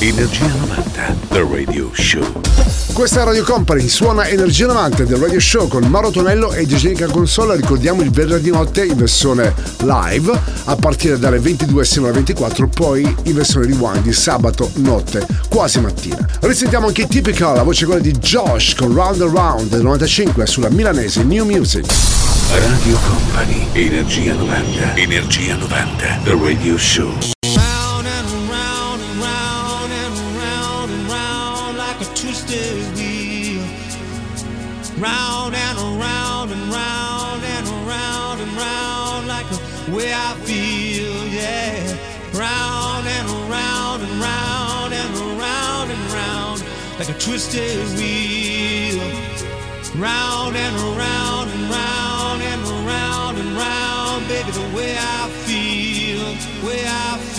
Energia 0.00 0.46
90. 0.48 1.16
The 1.28 1.46
Radio 1.50 1.88
Show. 1.94 2.42
Questa 2.92 3.22
è 3.22 3.24
Radio 3.24 3.42
Company, 3.42 3.88
suona 3.88 4.28
Energia 4.28 4.66
90 4.66 5.04
del 5.04 5.16
Radio 5.16 5.40
Show 5.40 5.66
con 5.66 5.82
Mauro 5.84 6.10
Tonello 6.10 6.52
e 6.52 6.66
Gegenica 6.66 7.06
Console. 7.06 7.56
Ricordiamo 7.56 8.02
il 8.02 8.10
venerdì 8.10 8.50
notte 8.50 8.84
in 8.84 8.96
versione 8.96 9.54
live 9.78 10.38
a 10.64 10.76
partire 10.76 11.18
dalle 11.18 11.38
22 11.38 11.86
sino 11.86 12.04
alle 12.04 12.16
24, 12.16 12.68
poi 12.68 13.02
in 13.22 13.34
versione 13.34 13.64
rewind 13.64 14.02
di 14.02 14.12
sabato 14.12 14.70
notte, 14.74 15.26
quasi 15.48 15.80
mattina. 15.80 16.28
Risentiamo 16.40 16.88
anche 16.88 17.06
Typical, 17.06 17.56
la 17.56 17.62
voce 17.62 17.86
quella 17.86 18.02
di 18.02 18.12
Josh 18.12 18.74
con 18.74 18.92
Round 18.92 19.22
and 19.22 19.34
Round 19.34 19.68
del 19.70 19.80
95 19.80 20.46
sulla 20.46 20.68
milanese 20.68 21.22
New 21.22 21.46
Music. 21.46 22.31
Radio 22.50 22.96
Company. 22.98 23.66
Energia 23.74 24.34
90. 24.34 25.00
Energia 25.00 25.56
90. 25.56 26.24
The 26.24 26.36
Radio 26.36 26.76
Show. 26.76 27.12
Round 27.54 28.06
and 28.06 28.28
around 28.50 29.00
and 29.00 29.16
round 29.22 29.92
and 29.92 30.14
around 30.34 30.90
and 30.90 31.04
round 31.08 31.78
like 31.78 32.00
a 32.00 32.08
twisted 32.14 32.82
wheel. 32.96 33.62
Round 34.98 35.54
and 35.54 35.78
around 35.78 36.50
and 36.50 36.64
round 36.72 37.42
and 37.44 37.66
around 37.68 38.40
and 38.40 38.52
round 38.56 39.26
like 39.28 39.46
a 39.50 39.94
way 39.94 40.12
I 40.12 40.34
feel, 40.44 41.14
yeah. 41.28 41.96
Round 42.34 43.06
and 43.06 43.28
around 43.42 44.02
and 44.02 44.14
round 44.20 44.92
and 44.92 45.14
around 45.30 45.90
and 45.90 46.04
round 46.12 46.64
like 46.98 47.08
a 47.08 47.18
twisted 47.18 47.78
wheel. 47.96 49.00
Round 49.96 50.56
and 50.56 50.76
around 50.76 51.21
baby, 54.32 54.50
the 54.52 54.76
way 54.76 54.96
I 54.96 55.28
feel, 55.44 56.24
the 56.44 56.66
way 56.66 56.82
I 56.86 57.18
feel 57.18 57.31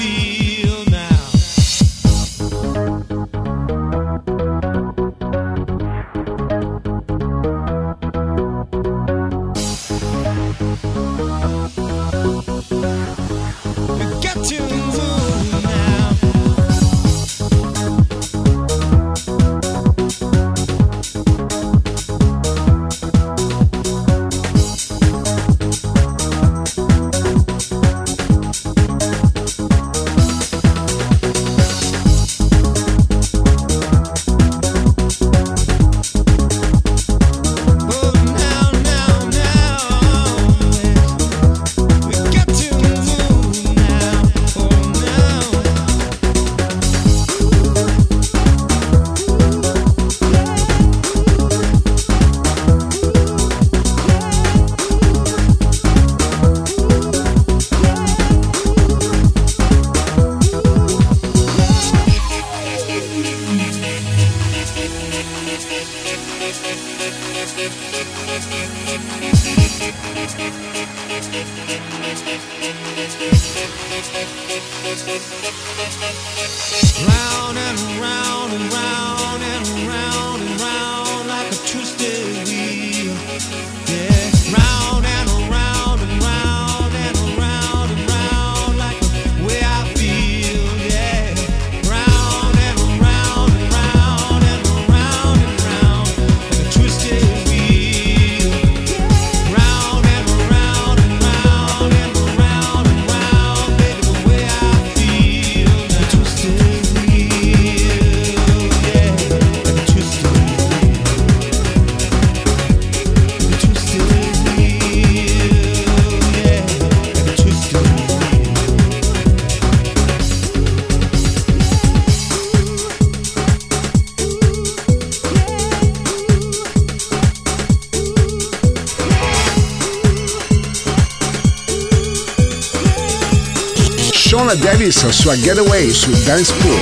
Chris 134.84 135.08
sua 135.12 135.34
Getaway 135.36 135.94
su 135.94 136.12
Dance 136.26 136.54
Pool. 136.56 136.78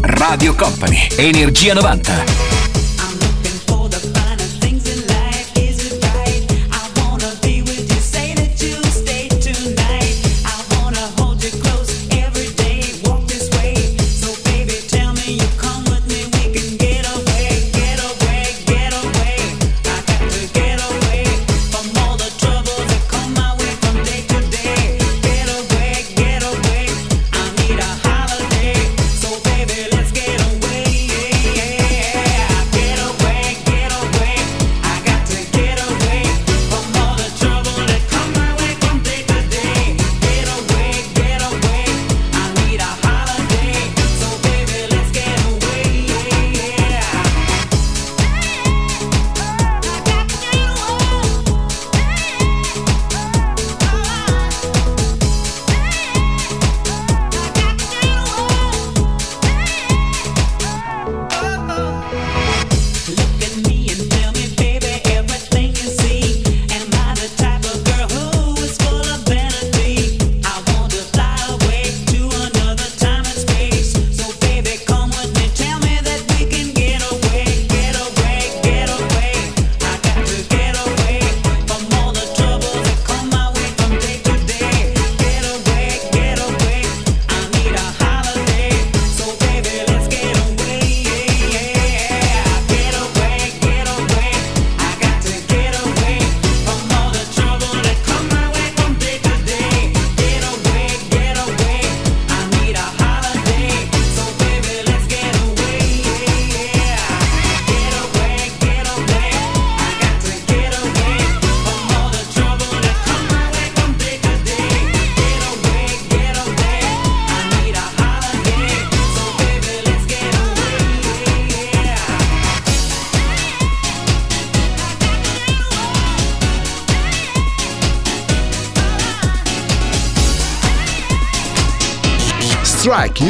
Radio 0.00 0.54
Company, 0.54 1.08
Energia 1.16 1.74
90. 1.74 2.51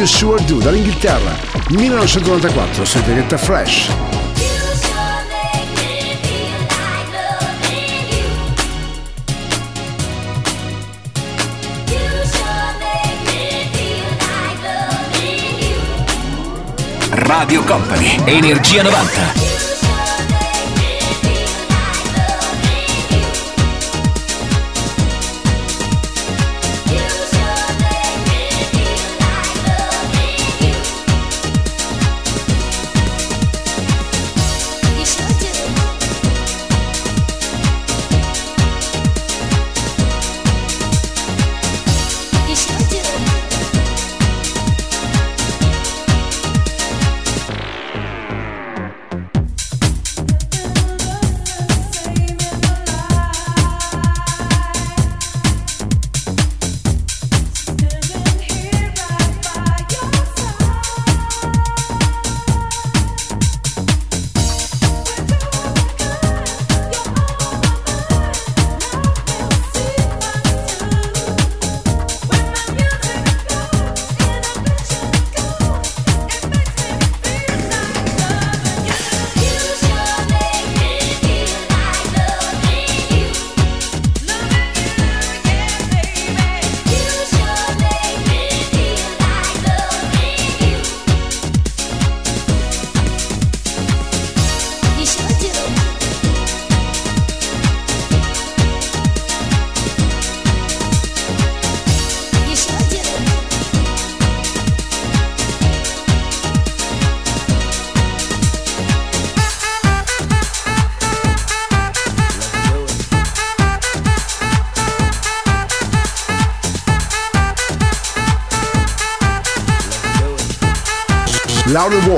You 0.03 0.09
Sure 0.09 0.43
Do 0.47 0.59
dall'Inghilterra 0.59 1.33
1994 1.69 2.85
su 2.85 2.99
etichetta 2.99 3.39
Fresh. 3.39 3.89
Radio 17.11 17.63
Company, 17.63 18.21
Energia 18.25 18.83
90. 18.83 19.52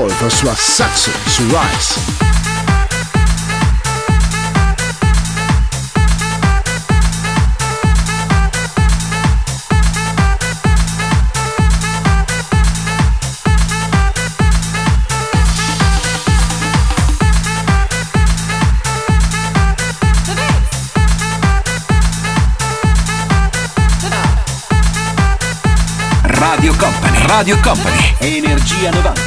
Laura 0.05 0.19
Wolf, 0.19 0.21
la 0.21 0.29
sua 0.29 0.55
Saxo 0.55 1.11
su 1.25 1.43
Rise. 1.47 2.33
Radio 26.23 26.73
Company, 26.75 27.27
Radio 27.27 27.59
Company, 27.59 28.15
Energia 28.19 28.91
90, 28.91 29.24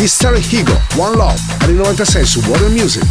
History 0.00 0.40
Higo, 0.40 0.80
One 0.96 1.14
Love, 1.14 1.38
anni 1.58 1.74
96 1.74 2.24
su 2.24 2.40
Warner 2.46 2.70
Music. 2.70 3.04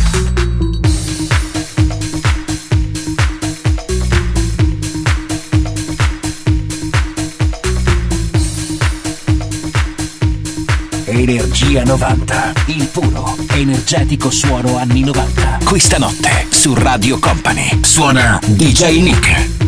Energia 11.05 11.83
90, 11.83 12.53
il 12.65 12.87
puro, 12.87 13.37
energetico 13.51 14.31
suono 14.31 14.79
anni 14.79 15.01
90. 15.01 15.59
Questa 15.63 15.99
notte 15.99 16.47
su 16.49 16.73
Radio 16.73 17.19
Company 17.19 17.81
suona 17.83 18.39
DJ 18.43 18.99
Nick. 19.01 19.58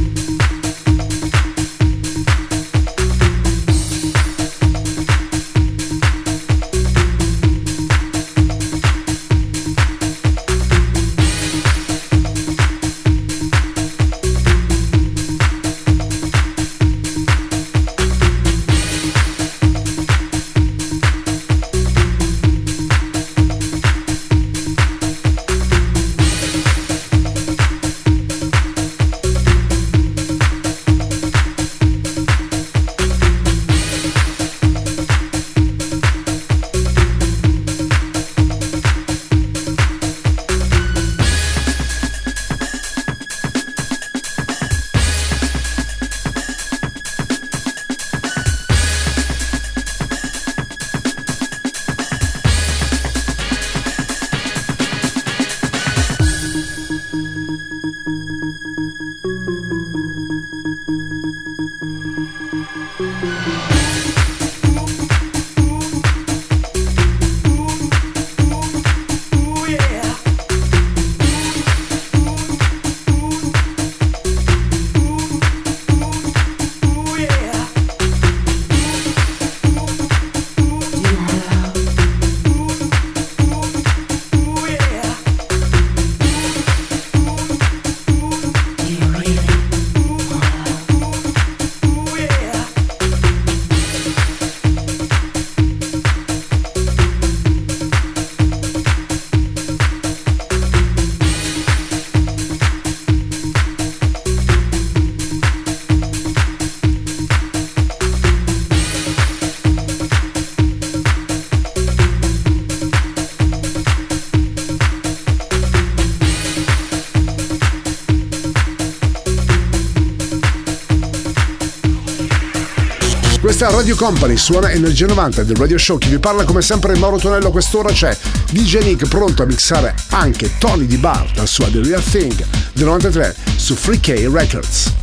Radio 123.91 124.05
Company, 124.05 124.37
suona 124.37 124.71
Energia 124.71 125.05
90 125.05 125.43
del 125.43 125.57
Radio 125.57 125.77
Show. 125.77 125.97
Chi 125.97 126.07
vi 126.07 126.17
parla 126.17 126.45
come 126.45 126.61
sempre 126.61 126.93
è 126.93 126.97
Mauro 126.97 127.17
Tonello. 127.17 127.49
A 127.49 127.51
quest'ora 127.51 127.91
c'è 127.91 128.17
DJ 128.49 128.83
Nick 128.83 129.05
pronto 129.09 129.43
a 129.43 129.45
mixare 129.45 129.93
anche 130.11 130.57
Tony 130.59 130.85
Di 130.85 130.95
Bar 130.95 131.29
dal 131.33 131.47
suo 131.47 131.69
The 131.69 131.81
Real 131.81 132.01
Thing 132.01 132.33
del 132.71 132.85
93 132.85 133.35
su 133.57 133.75
Free 133.75 133.99
K 133.99 134.29
Records. 134.31 135.00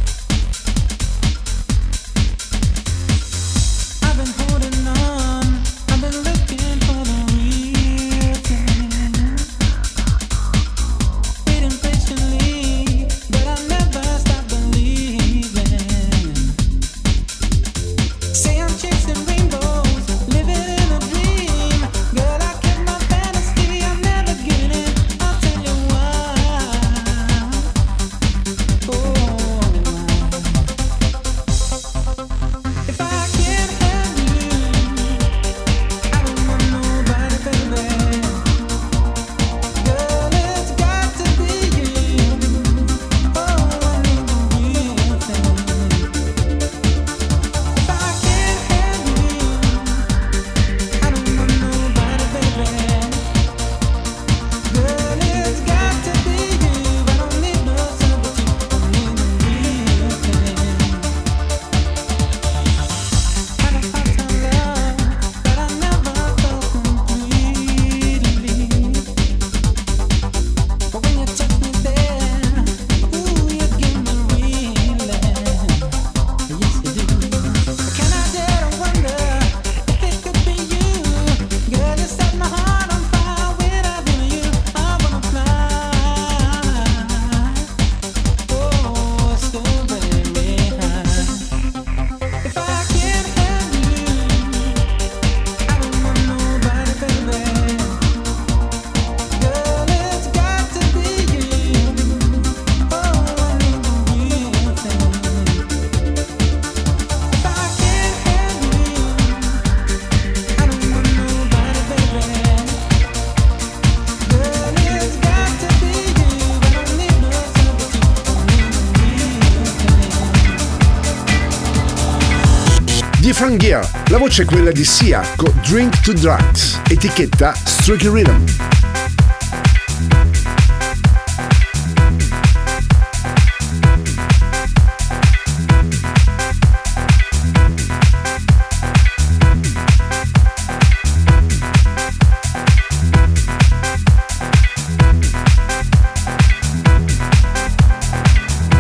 Young 123.49 124.11
La 124.11 124.19
voce 124.19 124.43
è 124.43 124.45
quella 124.45 124.71
di 124.71 124.85
Sia 124.85 125.23
con 125.35 125.51
Drink 125.67 126.01
to 126.01 126.13
Drugs, 126.13 126.81
etichetta 126.87 127.55
Strike 127.55 128.11
Rhythm. 128.11 128.45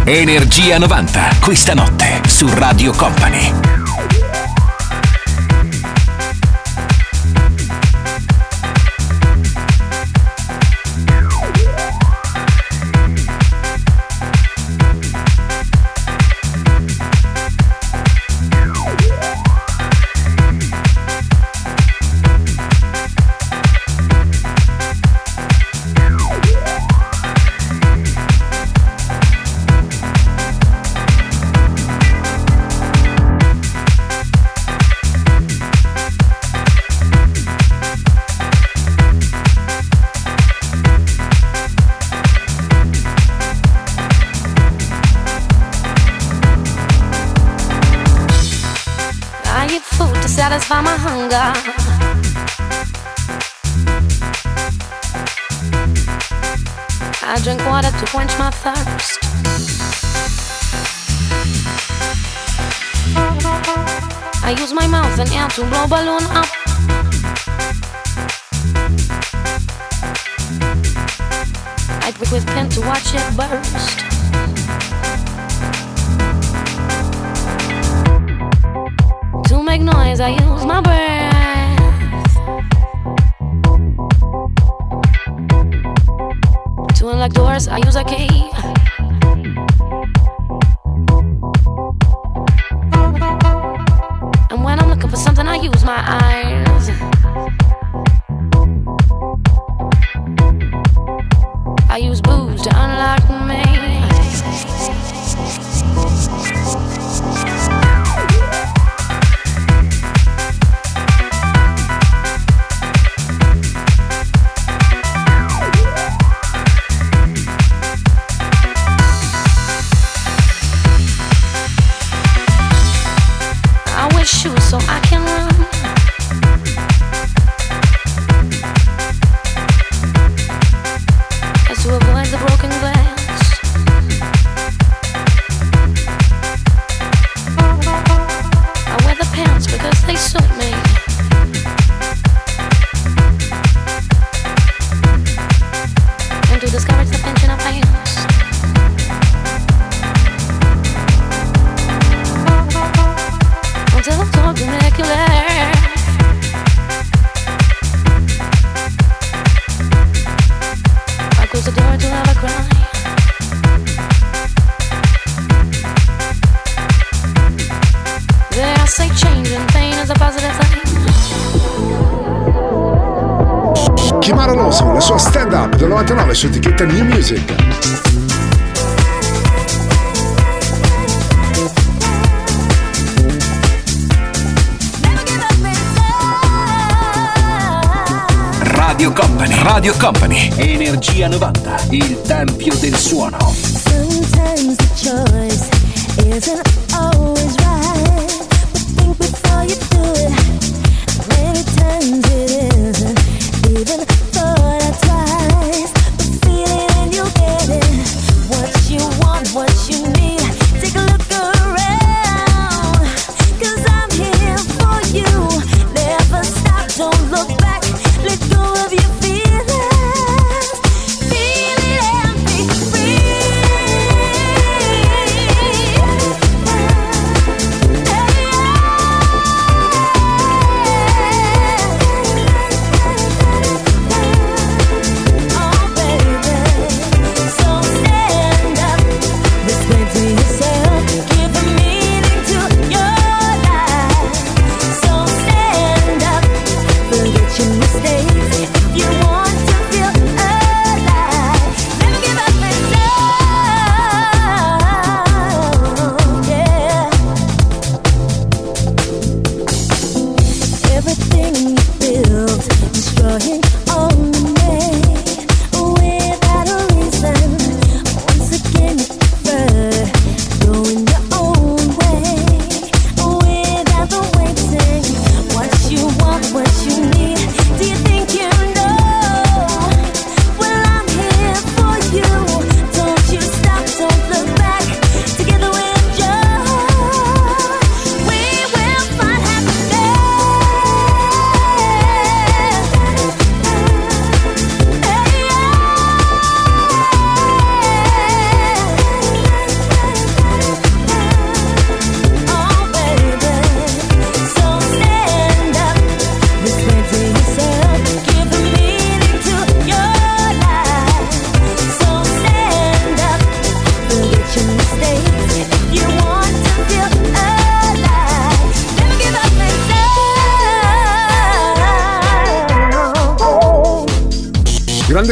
Energia 0.04 0.78
90, 0.78 1.36
questa 1.40 1.72
notte 1.72 2.20
su 2.26 2.46
Radio 2.52 2.92
Company. 2.92 3.77
to 65.58 65.64
blow 65.64 65.86
balloon 65.88 66.22
up. 66.38 66.46
I 72.00 72.12
pick 72.14 72.30
with 72.30 72.46
pen 72.46 72.68
to 72.68 72.80
watch 72.82 73.12
it 73.12 73.36
burst. 73.36 73.98
To 79.48 79.62
make 79.64 79.80
noise, 79.80 80.20
I 80.20 80.28
use 80.28 80.64
my 80.64 80.80
breath. 80.80 81.34
To 86.98 87.08
unlock 87.08 87.32
doors, 87.32 87.66
I 87.66 87.78
use 87.78 87.96
a 87.96 88.04
key. 88.04 88.48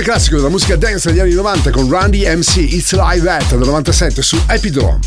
Classico 0.07 0.37
della 0.37 0.51
musica 0.51 0.77
dance 0.77 1.09
degli 1.11 1.19
anni 1.19 1.33
90 1.33 1.71
con 1.73 1.91
Randy 1.91 2.25
MC 2.25 2.59
It's 2.59 2.93
Live 2.93 3.25
That 3.25 3.57
del 3.57 3.67
97 3.67 4.23
su 4.23 4.41
Epidrome. 4.47 5.01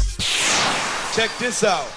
Check 1.13 1.29
this 1.37 1.61
out. 1.61 1.87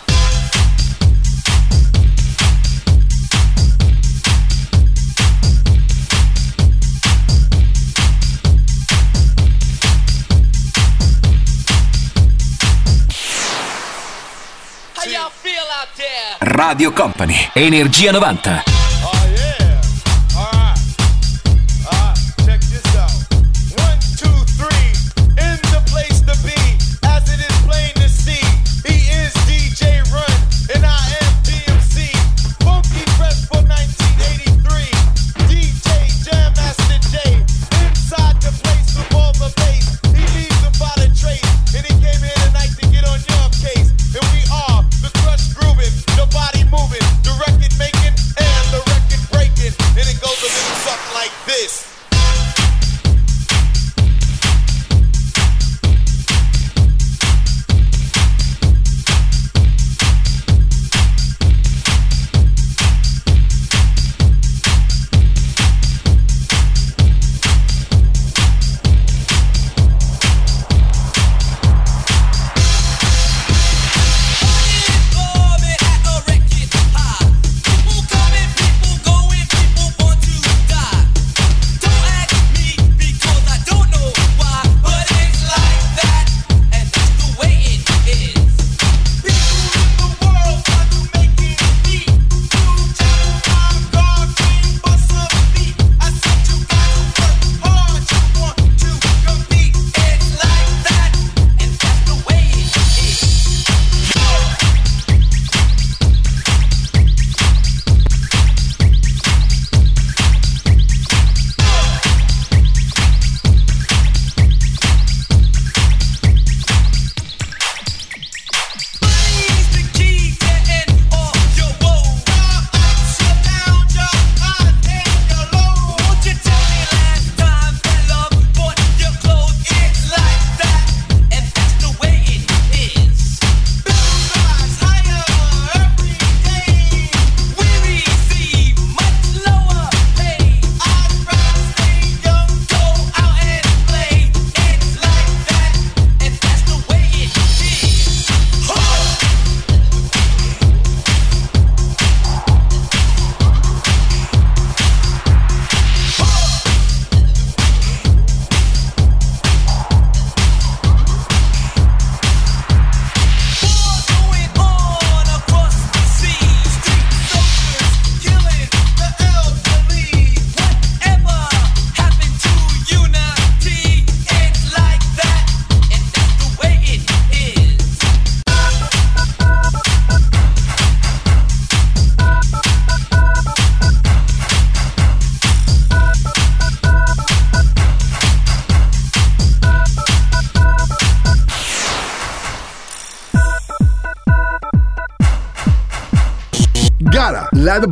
Radio 16.39 16.93
Company, 16.93 17.51
Energia 17.55 18.13
90. 18.13 18.72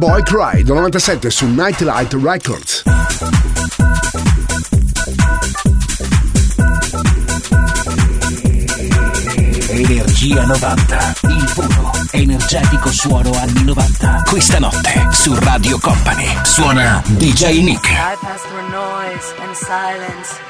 Boy 0.00 0.22
Cry 0.22 0.62
del 0.62 0.76
97 0.76 1.28
su 1.28 1.46
Nightlight 1.46 2.14
Records. 2.14 2.84
Energia 9.68 10.46
90, 10.46 11.14
il 11.24 11.50
puro, 11.52 11.90
energetico 12.12 12.90
suono 12.90 13.30
anni 13.32 13.62
90. 13.62 14.22
Questa 14.26 14.58
notte 14.58 15.08
su 15.10 15.34
Radio 15.38 15.78
Company 15.78 16.34
suona 16.44 17.02
DJ 17.04 17.62
Nick. 17.62 17.90
I 17.90 18.16
pass 18.22 18.40
through 18.40 18.70
noise 18.70 19.34
and 19.38 19.54
silence. 19.54 20.49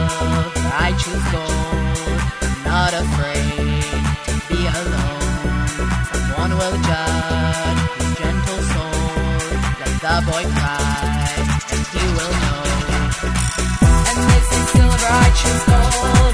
I 0.86 0.96
choose 1.02 1.26
gold. 1.34 2.20
I'm 2.42 2.64
not 2.64 2.94
afraid 3.04 3.84
to 4.26 4.34
be 4.48 4.60
alone. 4.80 5.68
Someone 6.08 6.54
will 6.60 6.78
judge 6.88 7.82
his 7.98 8.12
gentle 8.20 8.62
soul. 8.72 9.44
Let 9.82 9.94
the 10.06 10.16
boy 10.30 10.44
cry, 10.56 11.36
and 11.74 11.84
he 11.94 12.04
will 12.16 12.36
know. 12.44 12.64
And 14.08 14.20
they 14.30 14.42
say 14.50 14.64
silver, 14.72 15.12
I 15.12 15.30
choose 15.40 15.64
gold. 15.68 16.29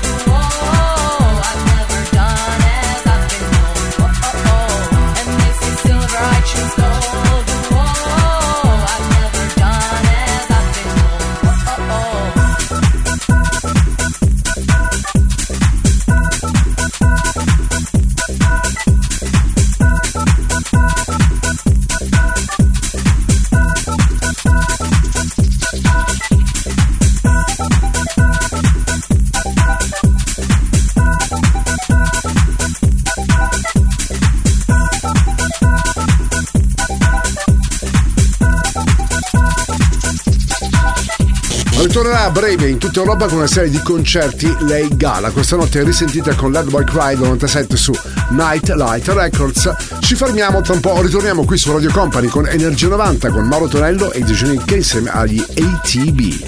Breve 42.35 42.67
in 42.67 42.77
tutta 42.77 42.99
Europa 42.99 43.27
con 43.27 43.37
una 43.37 43.47
serie 43.47 43.69
di 43.69 43.79
concerti 43.79 44.53
Lei 44.65 44.89
Gala. 44.97 45.31
Questa 45.31 45.55
notte 45.55 45.79
è 45.79 45.85
risentita 45.85 46.35
con 46.35 46.51
Led 46.51 46.69
Boy 46.69 46.83
Cry 46.83 47.15
97 47.15 47.77
su 47.77 47.93
Night 48.31 48.67
Light 48.75 49.07
Records. 49.07 49.73
Ci 50.01 50.15
fermiamo 50.15 50.59
tra 50.59 50.73
un 50.73 50.81
po', 50.81 51.01
ritorniamo 51.01 51.45
qui 51.45 51.57
su 51.57 51.71
Radio 51.71 51.89
Company 51.91 52.27
con 52.27 52.45
Energia 52.45 52.89
90 52.89 53.29
con 53.29 53.47
Mauro 53.47 53.69
Tonello 53.69 54.11
e 54.11 54.19
DJ 54.19 54.49
Nick 54.49 54.69
insieme 54.71 55.11
agli 55.11 55.39
ATB. 55.39 56.43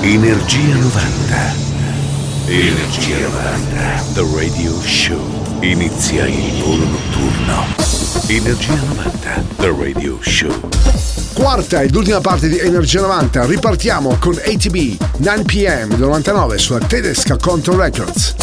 Energia 0.00 0.76
90. 0.76 1.54
Energia 2.46 3.18
90. 3.18 4.04
The 4.14 4.26
Radio 4.34 4.80
Show. 4.86 5.39
Inizia 5.62 6.26
il 6.26 6.62
volo 6.62 6.84
notturno. 6.86 7.66
Energia 8.28 8.74
90. 8.74 9.44
The 9.56 9.74
Radio 9.78 10.18
Show. 10.22 10.70
Quarta 11.34 11.82
ed 11.82 11.94
ultima 11.94 12.20
parte 12.22 12.48
di 12.48 12.58
Energia 12.58 13.02
90. 13.02 13.44
Ripartiamo 13.44 14.16
con 14.18 14.36
ATB 14.36 14.96
9pm 15.18 15.88
del 15.88 15.98
99 15.98 16.56
sulla 16.56 16.78
tedesca 16.78 17.36
Control 17.36 17.76
Records. 17.76 18.34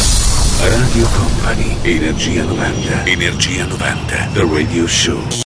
Radio 0.60 1.08
Company. 1.08 1.76
Energia 1.82 2.44
90. 2.44 3.04
Energia 3.06 3.64
90. 3.64 4.28
The 4.34 4.48
Radio 4.52 4.86
Show. 4.86 5.47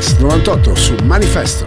Morales 0.00 0.16
98 0.18 0.74
su 0.74 0.94
Manifesto. 1.04 1.64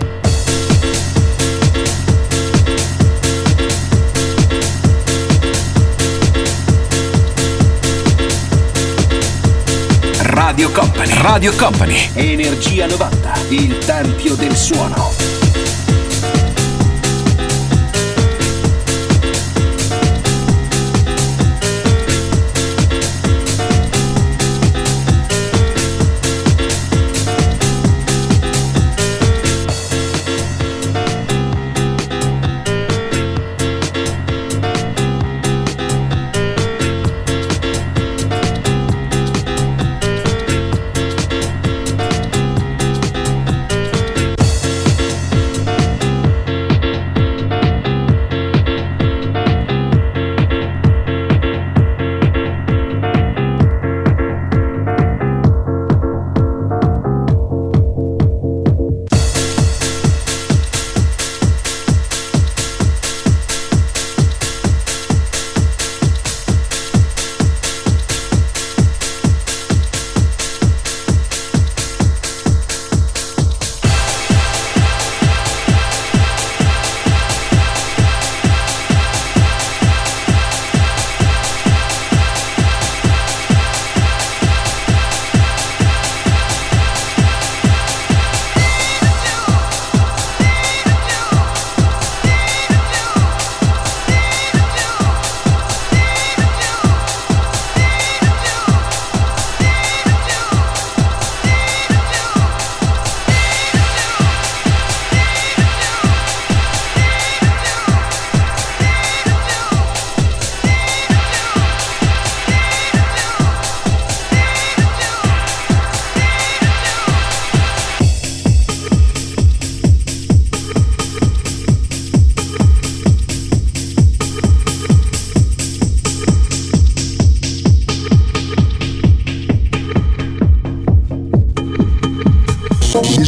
Radio 10.21 10.71
Company. 10.71 11.13
Radio 11.21 11.53
Company. 11.55 12.09
Energia 12.13 12.87
90. 12.87 13.33
Il 13.49 13.77
tempio 13.77 14.33
del 14.35 14.55
suono. 14.55 15.42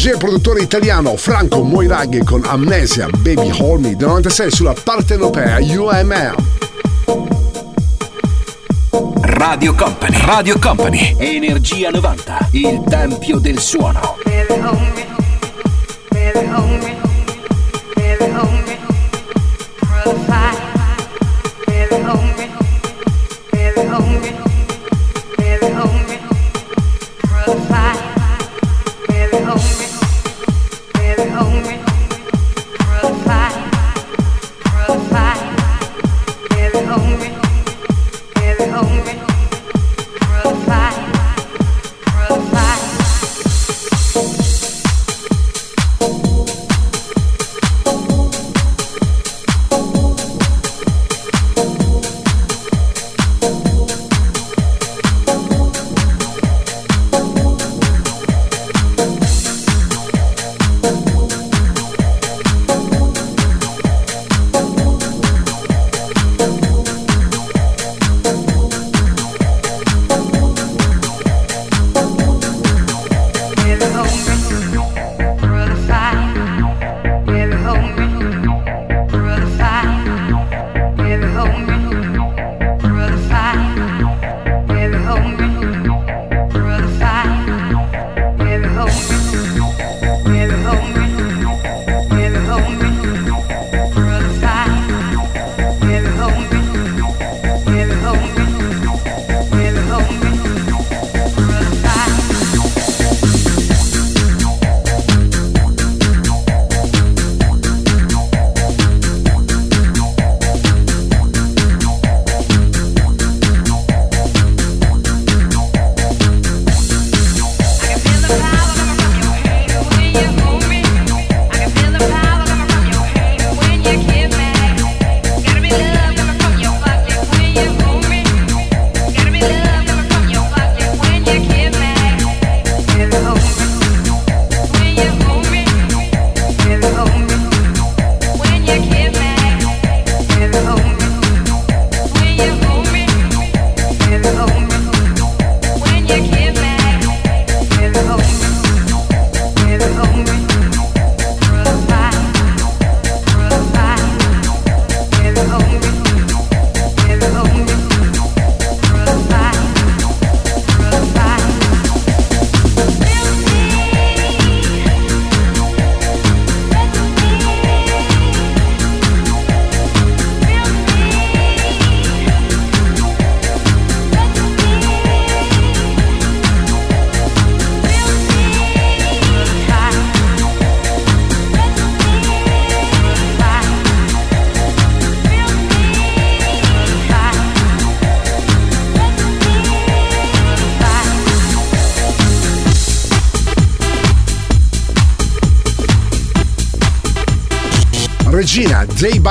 DJ 0.06 0.12
e 0.12 0.18
produttore 0.18 0.62
italiano 0.62 1.16
Franco 1.18 1.64
Moiraghi 1.64 2.24
con 2.24 2.44
Amnesia 2.46 3.08
Baby 3.08 3.50
Hold 3.60 3.86
Me 3.86 3.96
del 3.96 4.06
96 4.06 4.52
sulla 4.52 4.74
partenopea 4.74 5.58
UMR. 5.60 6.36
Radio 9.22 9.74
Company, 9.74 10.18
Radio 10.24 10.60
Company, 10.60 11.16
Energia 11.18 11.90
90, 11.90 12.50
il 12.52 12.84
tempio 12.88 13.40
del 13.40 13.58
suono. 13.58 15.15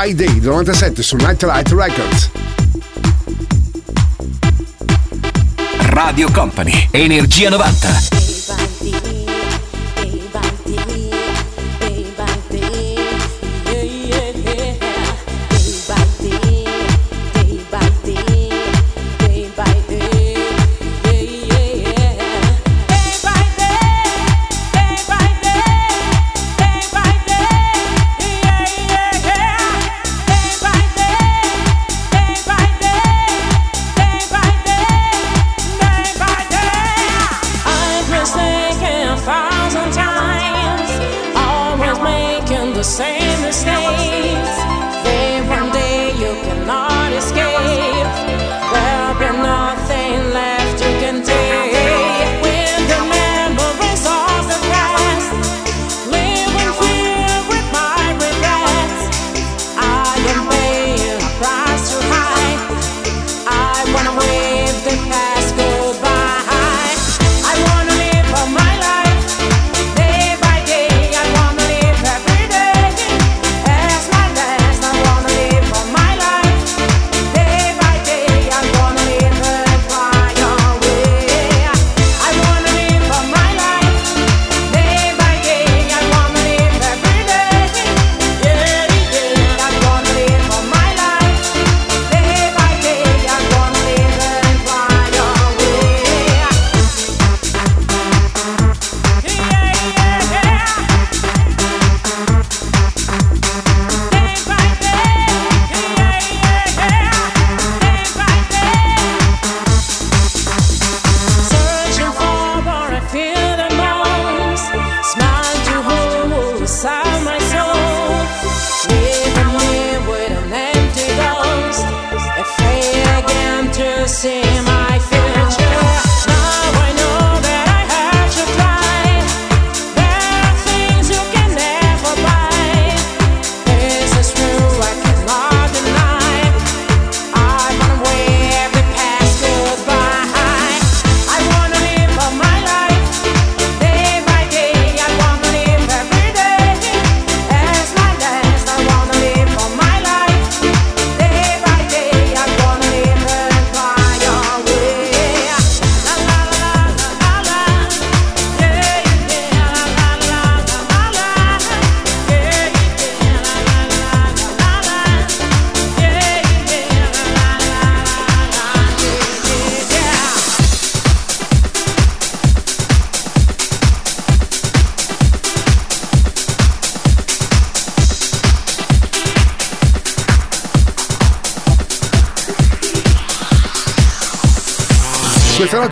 Regina 0.04 0.12
Day 0.12 0.12
by 0.12 0.14
Day 0.14 0.40
del 0.40 0.50
97 0.50 1.02
su 1.02 1.16
Nightlight 1.16 1.70
Records. 1.70 2.30
Radio 5.78 6.30
Company, 6.30 6.88
Energia 6.90 7.48
90. 7.48 8.23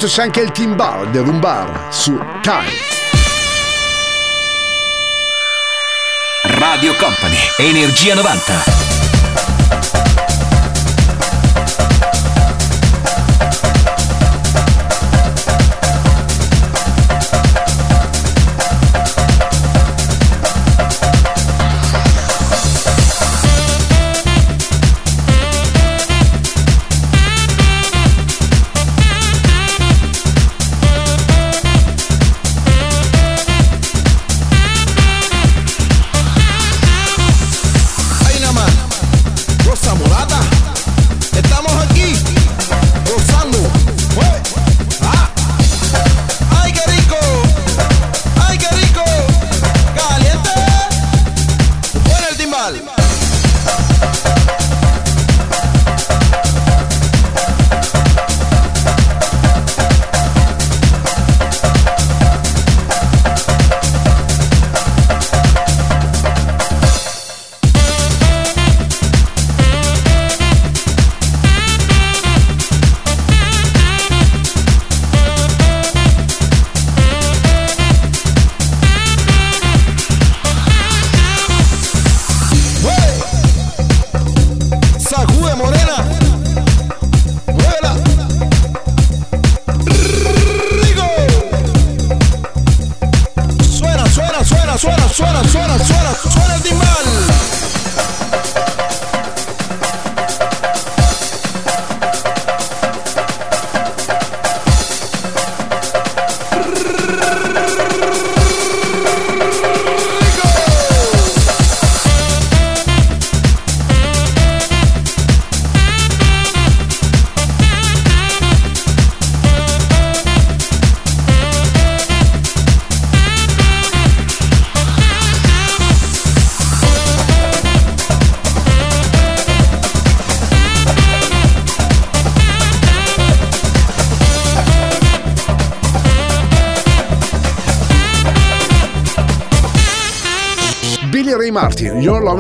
Notte 0.03 0.17
c'è 0.17 0.23
anche 0.23 0.41
il 0.41 0.51
team 0.51 0.75
bar 0.75 1.07
del 1.11 1.23
Rumbar 1.23 1.87
su 1.91 2.19
Time. 2.41 2.73
Radio 6.59 6.93
Company, 6.97 7.39
Energia 7.59 8.15
90. 8.15 9.02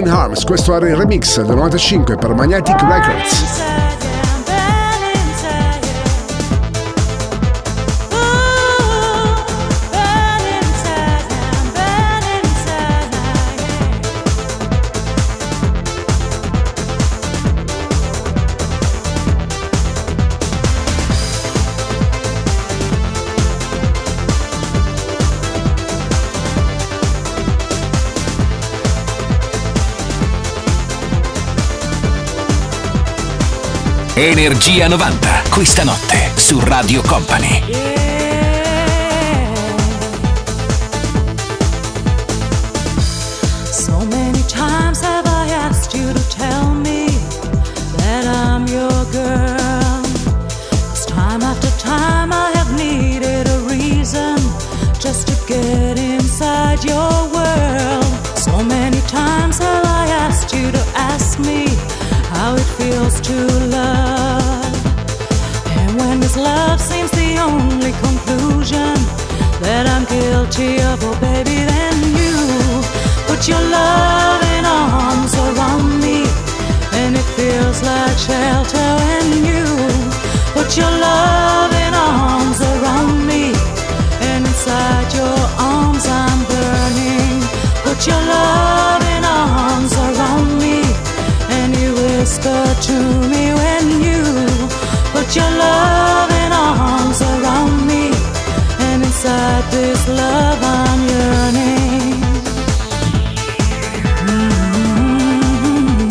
Loving 0.03 0.09
Arms, 0.09 0.45
questo 0.45 0.75
era 0.75 0.89
il 0.89 0.97
remix 0.97 1.41
del 1.41 1.55
95 1.55 2.17
per 2.17 2.35
Magnetic 2.35 2.81
Records. 2.81 3.92
Energia 34.15 34.89
90, 34.89 35.43
questa 35.49 35.85
notte 35.85 36.33
su 36.35 36.61
Radio 36.61 37.01
Company. 37.01 37.63
So 43.71 43.97
many 44.11 44.43
times 44.49 45.01
have 45.01 45.27
I 45.27 45.51
asked 45.55 45.95
you 45.99 46.13
to 46.13 46.29
tell 46.29 46.75
me 46.75 47.07
that 47.97 48.27
I'm 48.27 48.67
your 48.67 49.07
girl. 49.11 50.03
time 51.07 51.43
after 51.43 51.71
time 51.79 52.33
I 52.35 52.51
have 52.55 52.71
needed 52.77 53.49
a 53.49 53.59
reason 53.67 54.37
just 55.01 55.27
to 55.29 55.35
get 55.47 55.99
inside 55.99 56.85
your 56.85 57.31
world. 57.33 58.05
So 58.37 58.63
many 58.63 59.01
times 59.09 59.59
have 59.59 59.87
I 59.87 60.07
asked 60.27 60.53
you 60.55 60.71
to 60.71 60.85
ask 60.97 61.39
me 61.39 61.65
how 62.35 62.55
it 62.57 62.69
feels 62.77 63.19
to 63.23 63.37
love. 63.69 64.02
Only 67.43 67.93
conclusion 68.07 68.95
that 69.63 69.85
I'm 69.95 70.05
guilty 70.07 70.79
of, 70.91 71.03
oh 71.03 71.17
baby, 71.21 71.59
then 71.67 71.99
you 72.19 72.37
put 73.27 73.49
your 73.49 73.61
loving 73.61 74.65
arms 74.65 75.35
around 75.35 76.01
me, 76.01 76.23
and 77.01 77.17
it 77.17 77.29
feels 77.39 77.83
like 77.83 78.17
shelter 78.19 78.89
when 79.03 79.27
you 79.51 79.65
put 80.55 80.77
your 80.77 80.91
loving 80.91 81.95
arms 81.95 82.61
around 82.61 83.27
me, 83.27 83.51
and 84.31 84.47
inside 84.47 85.11
your 85.19 85.41
arms 85.59 86.07
I'm 86.07 86.41
burning. 86.51 87.39
Put 87.83 88.07
your 88.07 88.23
loving 88.23 89.25
arms 89.25 89.93
around 90.07 90.59
me, 90.63 90.79
and 91.59 91.75
you 91.75 91.91
whisper 91.95 92.63
to 92.89 92.97
me 93.33 93.45
when 93.61 93.85
you 94.07 94.23
put 95.15 95.35
your 95.35 95.51
loving 95.51 95.92
this 99.73 100.07
love 100.07 100.59
I'm 100.63 101.01
yearning. 101.13 102.21
Mm-hmm. 104.29 106.09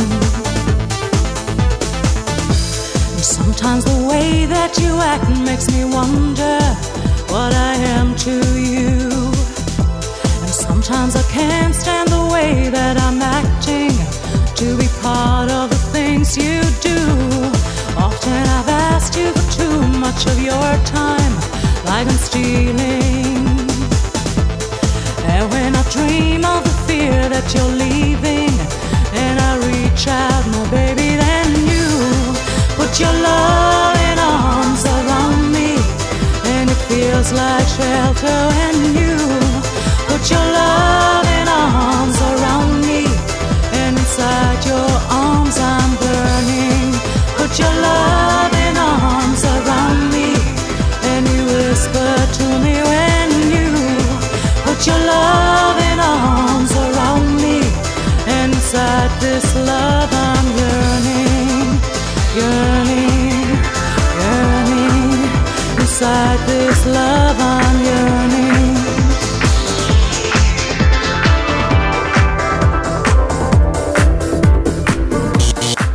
Sometimes 3.38 3.84
the 3.86 4.00
way 4.12 4.46
that 4.46 4.78
you 4.82 4.92
act 5.14 5.30
makes 5.50 5.68
me 5.72 5.86
wonder 5.86 6.60
what 7.34 7.54
I 7.54 7.76
am 7.98 8.16
to 8.28 8.36
you. 8.60 8.98
And 10.42 10.54
sometimes 10.68 11.16
I 11.16 11.24
can't 11.32 11.76
stand 11.76 12.10
the 12.10 12.26
way 12.34 12.70
that 12.70 12.98
I'm 12.98 13.22
acting 13.22 13.96
to 14.56 14.68
be 14.78 14.88
part 15.04 15.52
of 15.52 15.70
the 15.70 15.82
things 15.96 16.36
you 16.36 16.62
do. 16.90 17.00
Often 18.06 18.44
I've 18.58 18.70
asked 18.90 19.16
you 19.20 19.32
for 19.36 19.48
too 19.60 19.78
much 20.00 20.26
of 20.26 20.38
your 20.42 20.72
time, 21.00 21.34
like 21.86 22.08
I'm 22.08 22.22
stealing. 22.30 23.01
Dream 25.92 26.46
of 26.46 26.64
the 26.64 26.76
fear 26.88 27.28
that 27.28 27.54
you're 27.54 27.76
leaving, 27.76 28.56
and 29.14 29.36
I 29.40 29.52
reach 29.60 30.08
out, 30.08 30.48
my 30.48 30.64
baby, 30.72 31.18
than 31.20 31.68
you 31.68 31.88
put 32.80 32.98
your 32.98 33.12
loving 33.12 34.20
arms 34.20 34.86
around 34.86 35.52
me, 35.52 35.76
and 36.56 36.70
it 36.70 36.82
feels 36.88 37.34
like 37.34 37.68
shelter. 37.68 38.40
And 38.66 38.80
you 38.96 39.18
put 40.08 40.24
your 40.32 40.40
loving 40.40 41.31
this 59.22 59.56
love 59.56 60.10
I'm 60.12 60.48
yearning, 60.58 61.80
yearning, 62.36 63.58
yearning. 64.20 65.12
This 66.48 66.86
love 66.88 67.38
I'm 67.40 67.78
yearning. 67.84 68.76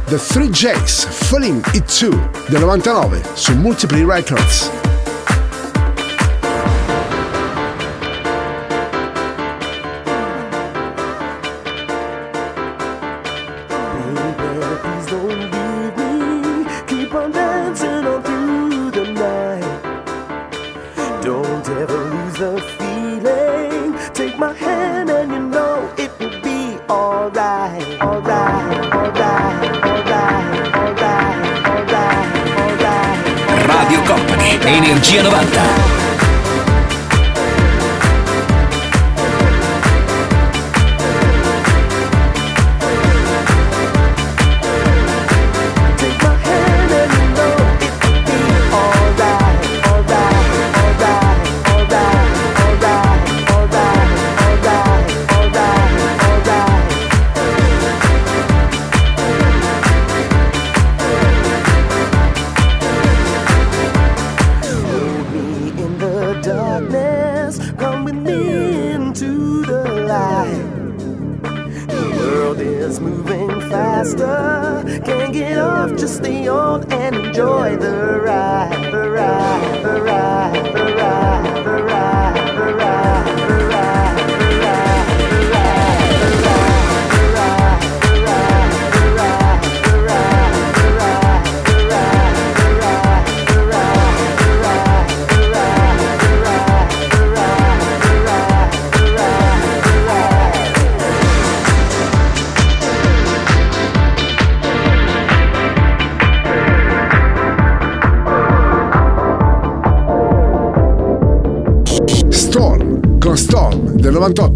The 0.09 0.19
Three 0.19 0.51
J's 0.51 1.05
Falling 1.05 1.63
It 1.75 1.85
2 1.89 2.11
del 2.49 2.61
99 2.61 3.23
su 3.35 3.55
Multiply 3.57 4.05
Records. 4.05 4.86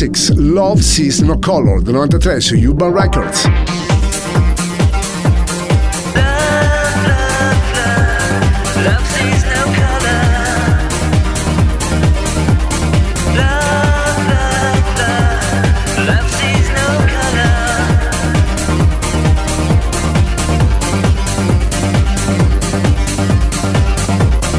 1996, 0.00 0.30
Love 0.38 0.80
Sees 0.80 1.20
No 1.20 1.38
Color, 1.38 1.82
del 1.82 1.94
93 1.94 2.42
su 2.42 2.54
Urban 2.54 2.94
Records. 2.94 3.48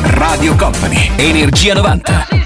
Radio 0.04 0.56
Company, 0.56 1.12
Energia 1.18 1.74
90. 1.74 2.41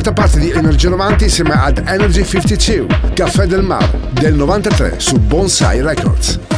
Quarta 0.00 0.12
parte 0.12 0.38
di 0.38 0.50
Energia 0.50 0.90
90 0.90 1.24
insieme 1.24 1.54
ad 1.54 1.82
Energy 1.84 2.24
52, 2.24 3.14
Caffè 3.14 3.46
del 3.46 3.62
Mar, 3.62 3.84
del 4.12 4.34
93 4.34 4.94
su 5.00 5.18
Bonsai 5.18 5.82
Records. 5.82 6.57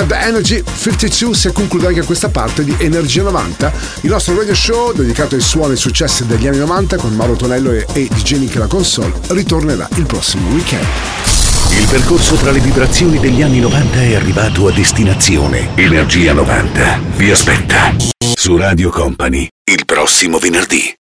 Insieme 0.00 0.26
Energy 0.26 0.62
52 0.62 1.34
si 1.34 1.52
conclude 1.52 1.88
anche 1.88 2.04
questa 2.04 2.28
parte 2.28 2.62
di 2.62 2.72
Energia 2.78 3.22
90, 3.22 3.72
il 4.02 4.10
nostro 4.10 4.36
radio 4.36 4.54
show 4.54 4.92
dedicato 4.92 5.34
ai 5.34 5.40
suoni 5.40 5.72
e 5.72 5.76
successi 5.76 6.24
degli 6.24 6.46
anni 6.46 6.58
90 6.58 6.96
con 6.98 7.12
Mauro 7.14 7.34
Tonello 7.34 7.72
e, 7.72 7.84
e 7.94 8.06
DJ 8.06 8.34
Nick 8.34 8.54
la 8.58 8.68
console 8.68 9.12
ritornerà 9.28 9.88
il 9.96 10.06
prossimo 10.06 10.50
weekend. 10.50 10.86
Il 11.70 11.86
percorso 11.88 12.36
tra 12.36 12.52
le 12.52 12.60
vibrazioni 12.60 13.18
degli 13.18 13.42
anni 13.42 13.58
90 13.58 14.00
è 14.00 14.14
arrivato 14.14 14.68
a 14.68 14.72
destinazione. 14.72 15.70
Energia 15.74 16.32
90 16.32 17.00
vi 17.16 17.32
aspetta 17.32 17.92
su 18.34 18.56
Radio 18.56 18.90
Company 18.90 19.48
il 19.64 19.84
prossimo 19.84 20.38
venerdì. 20.38 20.94